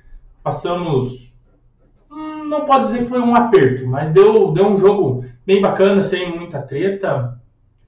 [0.45, 1.35] Passamos.
[2.11, 6.03] hum, Não pode dizer que foi um aperto, mas deu, deu um jogo bem bacana,
[6.03, 7.39] sem muita treta.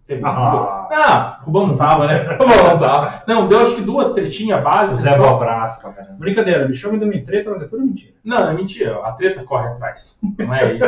[0.07, 0.87] Teve- Ah.
[0.91, 2.15] ah, o Rubão não tava, né?
[2.39, 3.23] Rubão não tava.
[3.27, 5.01] Não, deu acho que duas tretinhas básicas.
[5.03, 5.21] Zé só.
[5.33, 6.15] um abraço pra caramba.
[6.17, 8.13] Brincadeira, me chama de uma treta, mas depois é mentira.
[8.23, 8.97] Não, é mentira.
[9.03, 10.19] A treta corre atrás.
[10.39, 10.79] Não é aí.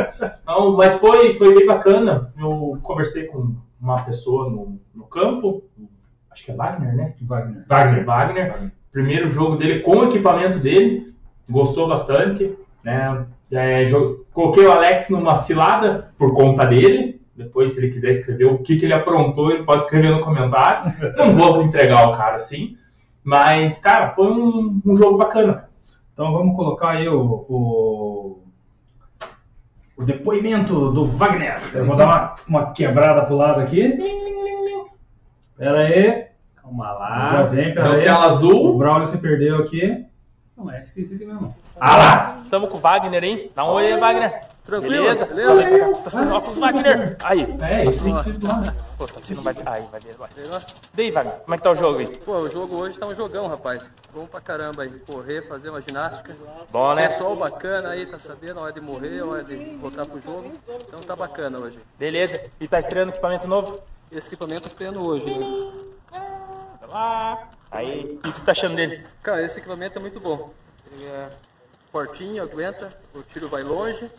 [0.42, 2.32] Então, mas foi, foi bem bacana.
[2.36, 5.62] Eu conversei com uma pessoa no, no campo.
[6.32, 7.14] Acho que é Wagner, né?
[7.22, 7.64] Wagner.
[7.68, 8.04] Wagner.
[8.04, 8.72] Wagner.
[8.90, 11.09] Primeiro jogo dele com o equipamento dele.
[11.50, 12.56] Gostou bastante.
[12.84, 13.26] Né?
[13.52, 13.84] É,
[14.32, 17.20] coloquei o Alex numa cilada por conta dele.
[17.36, 20.92] Depois, se ele quiser escrever o que, que ele aprontou, ele pode escrever no comentário.
[21.16, 22.76] Não vou entregar o cara assim.
[23.24, 25.68] Mas, cara, foi um, um jogo bacana.
[26.12, 28.42] Então vamos colocar aí o, o,
[29.96, 31.62] o depoimento do Wagner.
[31.72, 33.98] Eu vou dar uma, uma quebrada pro lado aqui.
[35.56, 36.26] Pera aí.
[36.56, 37.42] Calma Já lá.
[37.44, 38.04] vem, pera Meu aí.
[38.04, 38.78] tela O azul.
[38.78, 40.04] Braulio se perdeu aqui.
[40.60, 41.56] Não, é esqueci aqui mesmo.
[41.80, 42.42] Ah lá!
[42.50, 43.50] Tamo com o Wagner, hein?
[43.56, 44.42] Dá um oi aí, Wagner.
[44.66, 45.04] Tranquilo?
[45.04, 45.24] Beleza?
[45.24, 45.86] Beleza?
[45.88, 47.16] Você tá sem óculos, Wagner.
[47.20, 47.56] Aí.
[47.62, 48.12] É, Assim.
[48.12, 48.74] lá.
[48.98, 49.54] Pô, tá assim, não vai...
[49.64, 50.28] Aí, vai ver, vai.
[50.92, 52.16] Daí, Wagner, como é que tá o jogo aí?
[52.18, 53.88] Pô, o jogo hoje tá um jogão, rapaz.
[54.14, 54.90] Bom pra caramba aí.
[55.06, 56.36] Correr, fazer uma ginástica.
[56.70, 57.08] Bom, né?
[57.08, 60.52] Pessoal bacana aí, tá sabendo a hora de morrer, a hora de voltar pro jogo.
[60.86, 61.78] Então tá bacana hoje.
[61.98, 62.38] Beleza.
[62.60, 63.80] E tá estreando equipamento novo?
[64.12, 65.72] Esse equipamento eu treino hoje, né?
[67.70, 69.04] Aí, o que você tá achando dele?
[69.22, 70.50] Cara, esse equipamento é muito bom.
[70.92, 71.28] Ele é
[71.92, 74.10] fortinho, aguenta, o tiro vai longe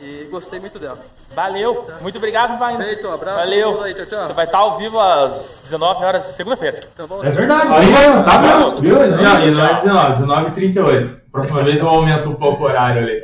[0.00, 1.04] e gostei muito dela.
[1.34, 1.88] Valeu.
[2.00, 2.86] Muito obrigado, Wagner.
[2.86, 3.38] Feito, um abraço.
[3.38, 3.82] Valeu.
[3.82, 4.26] Aí, tchau, tchau.
[4.26, 6.80] Você vai estar ao vivo às 19 horas, segunda-feira.
[6.94, 7.72] Então É verdade.
[7.72, 8.80] Aí, tá vendo?
[8.80, 8.98] Viu?
[8.98, 11.20] Não, e não é 19, 19 e 38.
[11.30, 13.22] Próxima vez eu aumento um pouco o horário ali.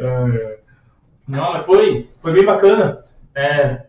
[1.27, 3.05] Não, mas foi, foi bem bacana.
[3.35, 3.87] É,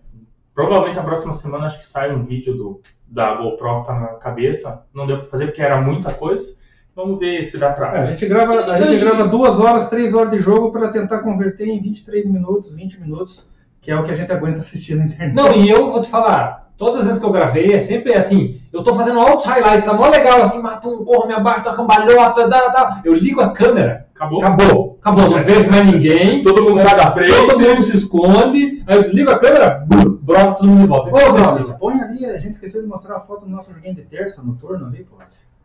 [0.53, 4.08] provavelmente na próxima semana acho que sai um vídeo do, da GoPro que tá na
[4.20, 4.86] cabeça.
[4.93, 6.56] Não deu pra fazer porque era muita coisa.
[6.95, 8.06] Vamos ver se dá É, a pra.
[8.06, 11.82] gente grava, a gente grava duas horas, três horas de jogo para tentar converter em
[11.82, 13.49] 23 minutos, 20 minutos,
[13.82, 15.34] que é o que a gente aguenta assistir na internet.
[15.36, 18.62] Não, e eu vou te falar, todas as vezes que eu gravei, é sempre assim,
[18.72, 21.74] eu tô fazendo altos highlights, tá mó legal, assim, mata um, corro, me abaixo, tá
[21.74, 23.01] cambalhota, dá, dá.
[23.04, 24.39] Eu ligo a câmera, Acabou?
[24.45, 26.41] acabou, acabou, não vejo mais ninguém.
[26.41, 27.47] Todo mundo sai da frente.
[27.47, 31.10] Todo mundo se esconde, aí eu desligo a câmera, bum, brota todo mundo de volta.
[31.12, 34.04] Ô, assim, põe ali, a gente esqueceu de mostrar a foto do nosso joguinho de
[34.04, 35.18] terça no turno ali, pô.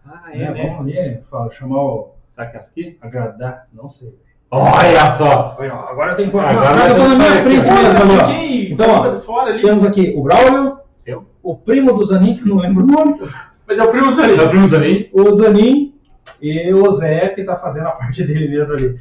[0.05, 0.74] Ah, É, é, né?
[0.76, 2.14] Vamos ali, fala, chamar o.
[2.30, 4.14] Será que é agradar, não sei.
[4.51, 5.57] Olha só!
[5.59, 8.72] Olha, agora tem que Agora Agora eu tô na minha frente mesmo ali, ó.
[8.72, 9.61] Então, ó.
[9.61, 11.26] Temos aqui o Braulio, Eu?
[11.43, 13.20] o primo do Zanin, que não lembro o nome,
[13.66, 14.36] Mas é o primo do Zanin.
[14.39, 15.11] Tá perguntando aí?
[15.12, 15.95] o Zanin
[16.41, 18.97] e o Zé, que tá fazendo a parte dele mesmo ali.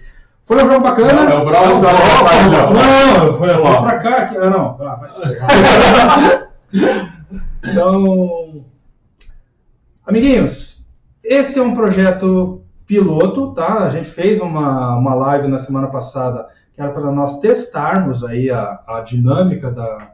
[0.48, 1.26] Foi um jogo bacana.
[1.26, 4.16] Não, é o o Braulio, não, foi, foi pra cá.
[4.16, 4.38] Aqui.
[4.38, 4.78] Ah, não.
[4.80, 6.48] Ah, vai ser.
[7.70, 8.64] então,
[10.06, 10.82] amiguinhos,
[11.22, 13.80] esse é um projeto piloto, tá?
[13.80, 18.50] A gente fez uma, uma live na semana passada que era para nós testarmos aí
[18.50, 20.12] a, a dinâmica da,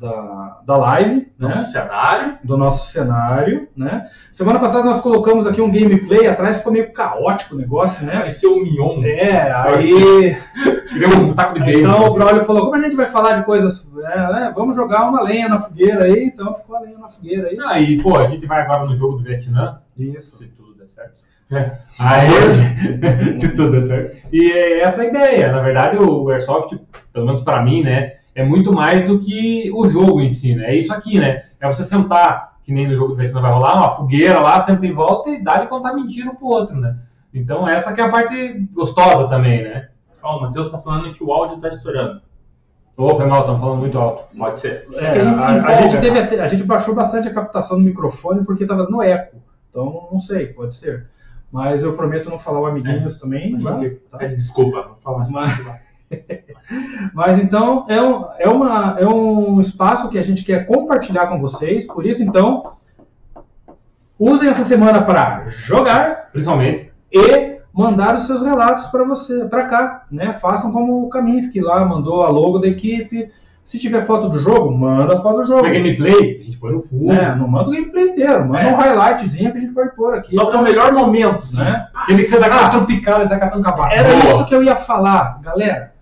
[0.00, 1.26] da, da live, né?
[1.38, 2.38] Nosso cenário.
[2.42, 4.08] do nosso cenário, né?
[4.32, 8.14] Semana passada nós colocamos aqui um gameplay atrás, ficou meio caótico o negócio, né?
[8.16, 9.02] Pareceu o Mion.
[9.04, 10.36] É, aí
[10.88, 11.80] Queria um taco de beijo.
[11.80, 15.06] então o Braulio falou, como a gente vai falar de coisas, é, é, vamos jogar
[15.06, 17.58] uma lenha na fogueira aí, então ficou a lenha na fogueira aí.
[17.66, 20.38] Aí, Ah, pô, a gente vai agora no jogo do Vietnã, Isso.
[20.38, 21.20] se tudo der certo.
[21.98, 22.28] Aí,
[23.38, 24.16] se tudo der certo.
[24.32, 25.52] E é essa a ideia.
[25.52, 26.78] Na verdade, o Airsoft,
[27.12, 30.66] pelo menos pra mim, né, é muito mais do que o jogo em si, né?
[30.72, 31.42] É isso aqui, né?
[31.60, 34.86] É você sentar, que nem no jogo do Vietnã vai rolar, uma fogueira lá, senta
[34.86, 36.96] em volta e dá de contar mentira um pro outro, né?
[37.34, 39.88] Então essa que é a parte gostosa também, né?
[40.22, 42.20] Ó, o Matheus tá falando que o áudio tá estourando.
[42.96, 44.36] Ô, foi mal, estamos falando muito alto.
[44.36, 44.86] Pode ser.
[44.94, 47.78] É, a gente se a, a gente teve até- a gente baixou bastante a captação
[47.78, 49.36] do microfone porque estava dando eco.
[49.70, 51.06] Então, não sei, pode ser.
[51.50, 53.54] Mas eu prometo não falar o amiguinhos também.
[53.54, 53.78] A né?
[53.78, 54.18] gente Tá?
[54.18, 54.76] pede desculpa.
[54.88, 55.30] Não fala mais.
[55.64, 55.80] Mas,
[57.14, 61.40] mas então é um, é, uma, é um espaço que a gente quer compartilhar com
[61.40, 61.86] vocês.
[61.86, 62.72] Por isso, então,
[64.18, 66.92] usem essa semana para jogar Principalmente.
[67.12, 70.34] e mandar os seus relatos para você, para cá, né?
[70.34, 73.30] Façam como o Kaminsky lá mandou a logo da equipe.
[73.62, 75.62] Se tiver foto do jogo, manda a foto do jogo.
[75.62, 77.04] Pra gameplay, a gente põe no fundo.
[77.06, 77.36] Né?
[77.36, 78.72] Não manda o gameplay inteiro, manda É.
[78.72, 80.34] um highlightzinho que a gente pode pôr aqui.
[80.34, 81.60] Só que é o melhor momento, sim.
[81.60, 81.86] né?
[81.94, 83.92] Aquele que você dá aquela tropicada e sai catando cavaco.
[83.92, 84.18] Era Boa.
[84.18, 85.92] isso que eu ia falar, galera.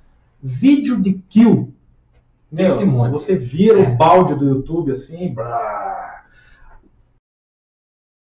[0.42, 1.72] Vídeo de kill.
[2.50, 3.88] Meu, Tem um você vira É.
[3.88, 6.22] o balde do YouTube assim, blá.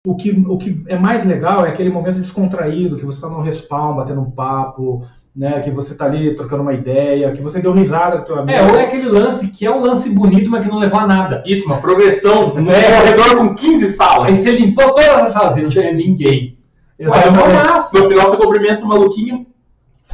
[0.07, 3.43] O que, o que é mais legal é aquele momento descontraído, que você está no
[3.43, 5.05] respawn, batendo um papo,
[5.35, 5.61] né?
[5.61, 8.57] Que você tá ali trocando uma ideia, que você deu risada com teu amigo.
[8.57, 11.07] É, ou é aquele lance que é um lance bonito, mas que não levou a
[11.07, 11.43] nada.
[11.45, 12.55] Isso, uma progressão.
[12.57, 12.97] Um É.
[13.01, 14.29] corredor com 15 salas.
[14.29, 16.57] Aí você limpou todas as salas e não tinha ninguém.
[17.01, 17.55] Ué, Exatamente.
[17.67, 19.47] mas no final você cumprimenta o maluquinho.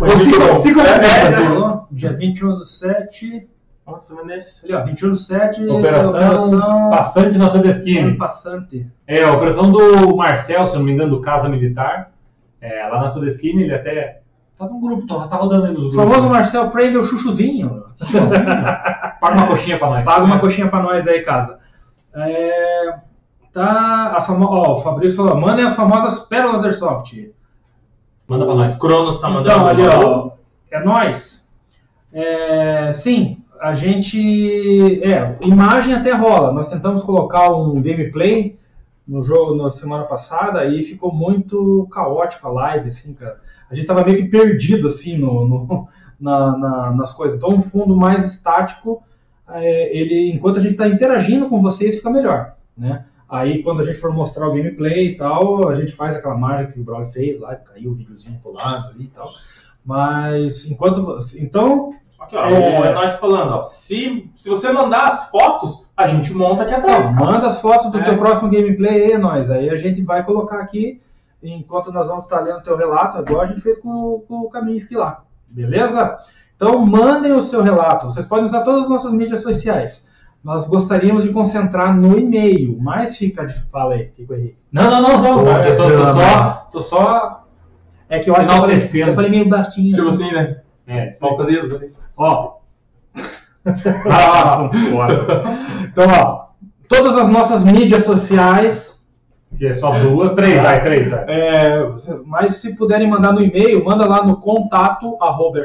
[0.01, 0.63] Muito bom.
[0.63, 0.71] se.
[0.71, 3.49] É, Dia 21 do 7.
[3.87, 4.65] Nossa, mas nesse.
[4.65, 5.67] Ali, ó, 21 do 7.
[5.69, 8.17] Operação Passante na Todeskine.
[8.17, 8.87] Passante.
[9.07, 12.11] É, a operação do Marcel, se não me engano, do Casa Militar.
[12.61, 14.21] É, lá na Todeskine, ele até.
[14.59, 16.15] Tá num grupo, tá, tá rodando aí nos O grupos.
[16.15, 17.83] famoso Marcel prende o chuchuzinho.
[19.21, 20.05] Paga uma coxinha pra nós.
[20.05, 21.59] Paga uma coxinha pra nós aí, casa.
[22.15, 22.95] É,
[23.53, 24.13] tá.
[24.17, 24.47] As famo...
[24.47, 27.31] ó, o Fabrício falou: mandem as famosas pérolas da Airsoft.
[28.33, 28.77] Manda pra nós.
[28.79, 29.57] Cronos tá mandando.
[29.57, 30.31] Então, ali, ó.
[30.71, 31.47] É nós.
[32.13, 35.03] É, sim, a gente.
[35.05, 36.51] É, imagem até rola.
[36.53, 38.57] Nós tentamos colocar um gameplay
[39.07, 43.39] no jogo na semana passada e ficou muito caótico a live, assim, cara.
[43.71, 47.37] A gente tava meio que perdido, assim, no, no- na- na- nas coisas.
[47.37, 49.03] Então, um fundo mais estático,
[49.51, 53.05] é, ele, enquanto a gente está interagindo com vocês, fica melhor, né?
[53.33, 56.73] Aí, quando a gente for mostrar o gameplay e tal, a gente faz aquela mágica
[56.73, 59.27] que o Brawl fez lá, caiu o videozinho pro lado ali e tal.
[59.85, 61.19] Mas, enquanto...
[61.39, 62.87] Então, Aqui, ó, É.
[62.89, 63.65] é nós falando, ó.
[63.65, 67.13] Se, se você mandar as fotos, a gente monta aqui atrás.
[67.17, 68.05] Manda as fotos do É.
[68.05, 69.51] teu próximo gameplay aí, nós.
[69.51, 71.01] Aí a gente vai colocar aqui,
[71.43, 74.49] enquanto nós vamos estar lendo teu relato, igual a gente fez com, o- com o
[74.51, 75.25] Kaminsky lá.
[75.49, 76.17] Beleza?
[76.55, 78.07] Então mandem o seu relato.
[78.07, 80.09] Vocês podem usar todas as nossas mídias sociais.
[80.43, 83.55] Nós gostaríamos de concentrar no e-mail, mas fica de.
[83.71, 84.57] Fala aí, eu errei?
[84.73, 85.45] Não, não, não, não.
[85.45, 86.69] Pô, eu tô, tô só.
[86.73, 87.45] Tô só.
[88.09, 89.95] É que eu acho que eu falei, eu falei meio baixinho.
[89.95, 90.61] Tipo assim, né?
[90.87, 91.15] É, aí.
[91.15, 91.79] Falta dedo.
[91.79, 91.91] né?
[92.17, 92.57] Ó.
[93.65, 94.69] Ah,
[95.85, 96.47] Então, ó,
[96.89, 99.01] todas as nossas mídias sociais,
[99.57, 101.25] que é só duas, três, vai, três, vai.
[101.29, 101.89] É,
[102.27, 105.63] mas se puderem mandar no e-mail, manda lá no contato arroba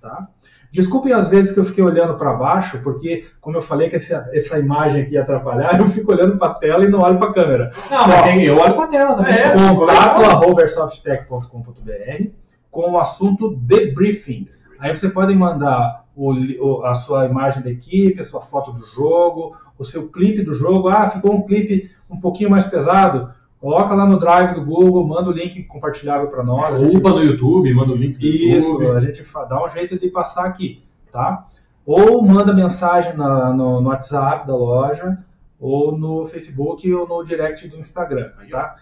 [0.00, 0.28] tá?
[0.72, 4.26] Desculpem as vezes que eu fiquei olhando para baixo, porque, como eu falei que essa,
[4.32, 7.28] essa imagem aqui ia atrapalhar, eu fico olhando para a tela e não olho para
[7.28, 7.70] a câmera.
[7.90, 9.34] Não, mas tem, eu olho pra tela também.
[9.34, 12.26] É, Contato arroba airsoftech.com.br
[12.70, 14.48] com o assunto debriefing.
[14.78, 19.54] Aí você pode mandar o- a sua imagem da equipe, a sua foto do jogo,
[19.78, 20.88] o seu clipe do jogo.
[20.88, 23.30] Ah, ficou um clipe um pouquinho mais pesado.
[23.62, 26.74] Coloca lá no Drive do Google, manda o link compartilhável para nós.
[26.74, 28.96] a gente Upa no YouTube, manda o link do isso, YouTube.
[28.96, 30.82] a gente dá um jeito de passar aqui,
[31.12, 31.46] tá?
[31.86, 35.16] Ou manda mensagem na- no, no WhatsApp da loja,
[35.60, 38.74] ou no Facebook, ou no direct do Instagram, tá?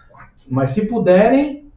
[0.49, 1.69] Mas se puderem,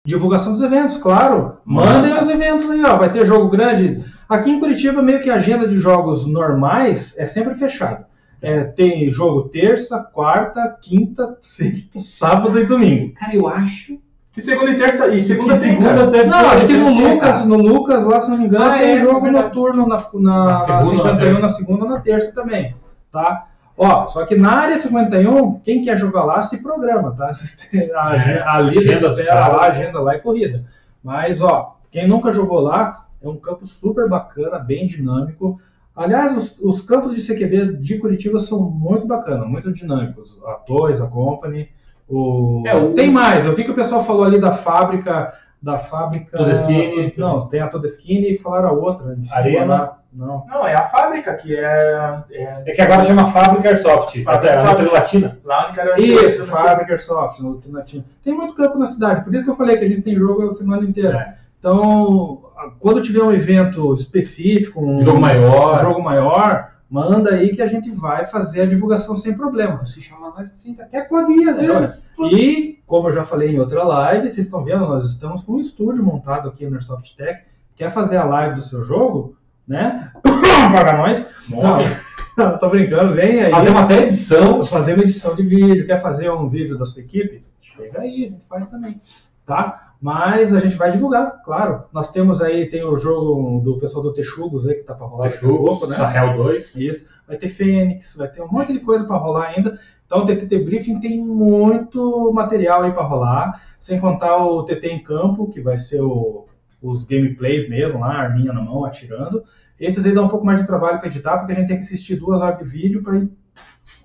[0.07, 1.57] divulgação dos eventos, claro.
[1.65, 4.05] Mandem os eventos aí, ó, vai ter jogo grande.
[4.29, 8.07] Aqui em Curitiba meio que a agenda de jogos normais é sempre fechada.
[8.43, 13.15] É, tem jogo terça, quarta, quinta, sexta, sábado e domingo.
[13.15, 14.01] Cara, eu acho.
[14.37, 15.09] E segunda e terça.
[15.09, 16.07] E segunda, tem, segunda cara.
[16.09, 18.65] deve Não, ter- acho que no ter, Lucas, no Lucas, lá se não me engano,
[18.65, 19.45] Ah, tem é, jogo verdade.
[19.45, 22.75] noturno na, na, Na segunda, 51, na segunda na terça também,
[23.13, 23.47] tá?
[23.77, 27.31] Ó, só que na área 51, quem quer jogar lá se programa, tá?
[27.95, 30.65] A, ag- a lista espera lá, agenda lá é corrida.
[31.03, 35.61] Mas, ó, quem nunca jogou lá, é um campo super bacana, bem dinâmico.
[35.95, 40.41] Aliás, os, os campos de CQB de Curitiba são muito bacanas, muito dinâmicos.
[40.47, 41.69] A Toys, a Company,
[42.09, 42.63] o...
[42.67, 45.33] É, o- Tem mais, eu vi que o pessoal falou ali da fábrica...
[45.61, 46.37] Da fábrica...
[46.37, 47.13] Todeskine.
[47.17, 49.17] Não, tem a Todeskine e falaram a outra.
[49.33, 49.93] Arena.
[50.13, 50.45] Não.
[50.47, 52.23] Não, é a fábrica que é.
[52.33, 54.23] é É que agora chama Fábrica Airsoft.
[54.25, 55.39] Fábrica Até latina.
[55.45, 56.27] lá no Carandiru.
[56.27, 58.05] Isso, Fábrica Airsoft, no Alternativo.
[58.25, 60.49] Tem muito campo na cidade, por isso que eu falei que a gente tem jogo
[60.49, 61.17] a semana inteira.
[61.39, 61.42] É.
[61.63, 62.43] Então,
[62.81, 65.77] quando tiver um evento específico, um jogo maior.
[65.77, 69.87] um jogo maior, manda aí que a gente vai fazer a divulgação sem problema.
[69.87, 72.05] Se chama nós assim, até pode ir às É, vezes.
[72.33, 75.61] E, como eu já falei em outra live, vocês estão vendo, nós estamos com um
[75.61, 77.45] estúdio montado aqui no Airsoft Tech.
[77.77, 79.37] Quer fazer a live do seu jogo,
[79.67, 80.11] né?
[80.77, 81.25] Paga nós.
[82.37, 83.51] Não, tô brincando, vem aí.
[83.53, 84.65] Fazer uma até edição.
[84.67, 87.45] fazer uma edição de vídeo, quer fazer um vídeo da sua equipe?
[87.61, 89.01] Chega aí, a gente faz também,
[89.47, 89.92] tá?
[90.03, 91.85] Mas a gente vai divulgar, claro.
[91.93, 95.31] Nós temos aí, tem o jogo do pessoal do Texugos aí que tá pra rolar
[95.41, 95.95] pouco, né?
[95.95, 96.75] Sahel 2.
[96.75, 97.09] Isso.
[97.29, 99.79] Vai ter Fênix, vai ter um monte de coisa para rolar ainda.
[100.05, 105.03] Então o TTT Briefing tem muito material aí para rolar, sem contar o TT em
[105.05, 106.47] campo, que vai ser o-
[106.83, 109.45] os gameplays mesmo, lá, arminha na mão, atirando.
[109.79, 111.85] Esses aí dá um pouco mais de trabalho para editar, porque a gente tem que
[111.85, 113.23] assistir duas horas de vídeo para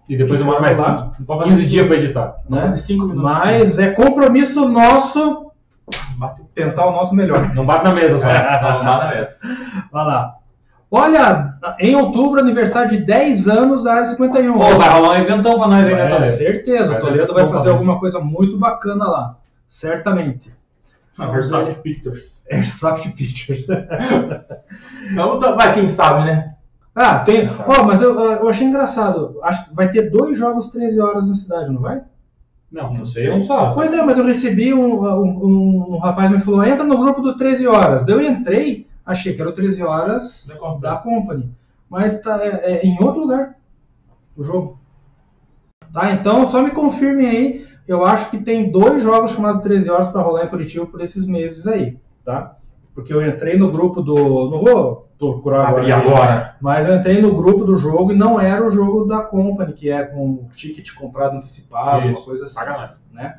[0.07, 1.11] E depois demora mais Lá.
[1.43, 2.35] 15 dias pra editar.
[2.47, 2.61] né?
[2.61, 3.23] Fazer cinco minutos.
[3.23, 5.46] Mas é compromisso nosso
[6.17, 7.53] Bate tentar o nosso melhor.
[7.53, 8.27] Não bate na mesa só.
[8.77, 9.33] Não, nada mesmo.
[9.91, 10.33] Vai lá.
[10.89, 14.53] Olha, em outubro, aniversário de 10 anos da área 51.
[14.53, 16.37] Pô, vai rolar um eventão pra nós aí, né, É, Toledo?
[16.37, 19.35] certeza, Vai o Toledo vai fazer alguma coisa muito bacana lá.
[19.67, 20.55] Certamente.
[21.19, 22.45] A Versace Pictures.
[22.51, 23.65] Airsoft Pictures.
[25.11, 26.53] Então, tá- vai, quem sabe, né?
[26.95, 27.47] ah, tem.
[27.47, 29.39] Ó, mas eu, eu achei engraçado.
[29.43, 32.01] Acho que vai ter dois jogos 13 horas na cidade, não vai?
[32.71, 33.71] Não, não sei, um só.
[33.73, 37.21] Pois é, mas eu recebi um, um, um- um rapaz me falou: entra no grupo
[37.21, 38.05] do 13 horas.
[38.05, 40.81] Daí eu entrei, achei que era o 13 horas Da Company.
[40.81, 41.51] da Company.
[41.89, 43.55] Mas tá, é, é em outro lugar
[44.35, 44.77] o jogo.
[45.93, 47.67] Tá, então só me confirmem aí.
[47.87, 51.25] Eu acho que tem dois jogos chamados 13 horas para rolar em Curitiba por esses
[51.25, 52.57] meses aí, tá?
[52.97, 54.15] Porque eu entrei no grupo do.
[54.49, 56.15] Não vou procurar Abrir agora.
[56.15, 56.55] agora.
[56.59, 59.87] Mas eu entrei no grupo do jogo e não era o jogo da Company, que
[59.91, 62.55] é com ticket comprado antecipado, uma Isso, coisa assim.
[62.55, 62.89] Paga nós.
[63.13, 63.35] Né?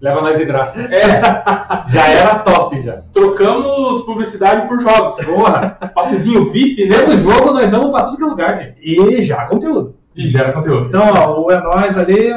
[0.00, 0.80] Leva nós de graça.
[0.90, 3.00] É, Já era top, já.
[3.12, 5.24] trocamos publicidade por jogos.
[5.24, 5.78] Porra.
[5.94, 6.96] Passezinho VIP, né?
[6.96, 8.76] Sendo jogo, nós vamos pra tudo que é lugar, gente.
[8.82, 9.94] E já conteúdo.
[10.16, 10.88] E gera conteúdo.
[10.88, 12.28] Então, ó, o É Nóis ali.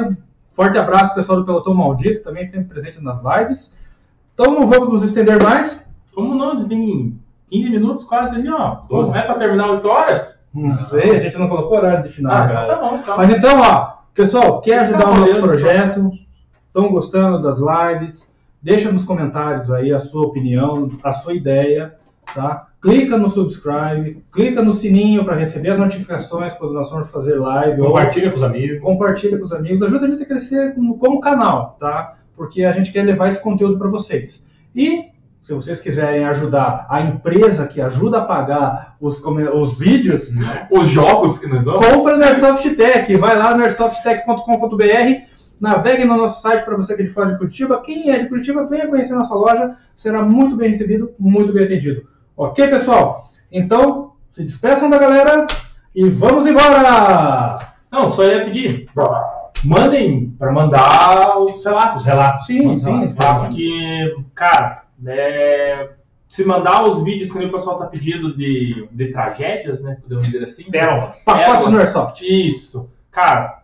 [0.52, 3.74] Forte abraço, pessoal do Pelotão Maldito, também sempre presente nas lives.
[4.34, 5.82] Então não vamos nos estender mais.
[6.14, 6.56] Como não?
[6.58, 7.18] Já tem
[7.50, 8.78] 15 minutos quase ali, ó.
[8.90, 10.44] Não é pra terminar 8 horas?
[10.54, 12.32] Não sei, a gente não colocou horário de final.
[12.32, 12.64] Ah, cara.
[12.64, 13.16] então tá bom, tá.
[13.16, 16.10] Mas então, ó, pessoal, quer ajudar Tá o nosso projeto?
[16.68, 18.32] Estão gostando das lives?
[18.62, 21.94] Deixa nos comentários aí a sua opinião, a sua ideia,
[22.34, 22.68] tá?
[22.80, 27.80] Clica no subscribe, clica no sininho para receber as notificações quando nós formos fazer live.
[27.80, 28.80] ou Compartilha com os amigos.
[28.80, 32.16] compartilha com os amigos, ajuda a gente a crescer como, como canal, tá?
[32.36, 34.46] Porque a gente quer levar esse conteúdo para vocês.
[34.74, 35.06] E
[35.44, 40.30] se vocês quiserem ajudar a empresa que ajuda a pagar os, os vídeos,
[40.70, 41.86] Os jogos que nós vamos.
[41.86, 45.26] compra no Airsoft Tech, vai lá no airsoftech.com.br,
[45.60, 47.82] navegue no nosso site para você que é de fora de Curitiba.
[47.82, 51.64] Quem é de Curitiba, venha conhecer a nossa loja, será muito bem recebido, muito bem
[51.64, 52.08] atendido.
[52.34, 53.30] Ok, pessoal?
[53.52, 55.46] Então, se despeçam da galera
[55.94, 57.58] e vamos embora!
[57.92, 58.88] Não, só ia pedir.
[59.62, 62.06] Mandem para mandar os relatos.
[62.06, 62.46] Relatos.
[62.46, 63.14] Sim, sim.
[63.14, 63.40] Tá?
[63.40, 65.90] Porque, cara, é,
[66.28, 69.96] se mandar os vídeos que o pessoal tá pedindo de, de tragédias, né?
[70.02, 70.64] Podemos dizer assim.
[70.70, 71.22] Pérolas.
[71.24, 71.68] Pacotes Pérolas.
[71.70, 72.20] no Airsoft.
[72.22, 72.90] Isso.
[73.10, 73.62] Cara,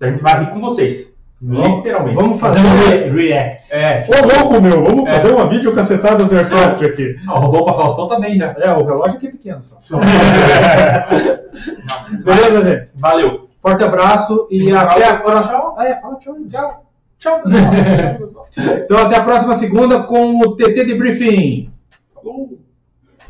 [0.00, 1.16] a gente vai rir com vocês.
[1.40, 2.16] Literalmente.
[2.16, 2.88] Vamos fazer um...
[2.88, 3.72] re- react.
[3.72, 4.02] É.
[4.08, 4.84] Ô, louco, meu!
[4.84, 5.12] Vamos É.
[5.12, 7.14] fazer uma vídeo cacetada do Airsoft aqui.
[7.28, 8.56] Ah, o robô pra Faustão também já.
[8.58, 9.76] É, o relógio aqui é pequeno só.
[9.98, 10.10] Mas-
[12.24, 12.90] Beleza, gente?
[12.96, 13.48] Valeu.
[13.62, 15.54] Forte abraço e Tem até a próxima.
[15.56, 15.74] tchau.
[15.78, 16.34] Ah, é, fala tchau.
[16.48, 16.87] Tchau.
[17.18, 17.62] Tchau, pessoal.
[18.18, 18.48] Tchau, pessoal.
[18.84, 21.70] Então até a próxima segunda com o TT de Briefing.
[22.14, 22.58] Falou.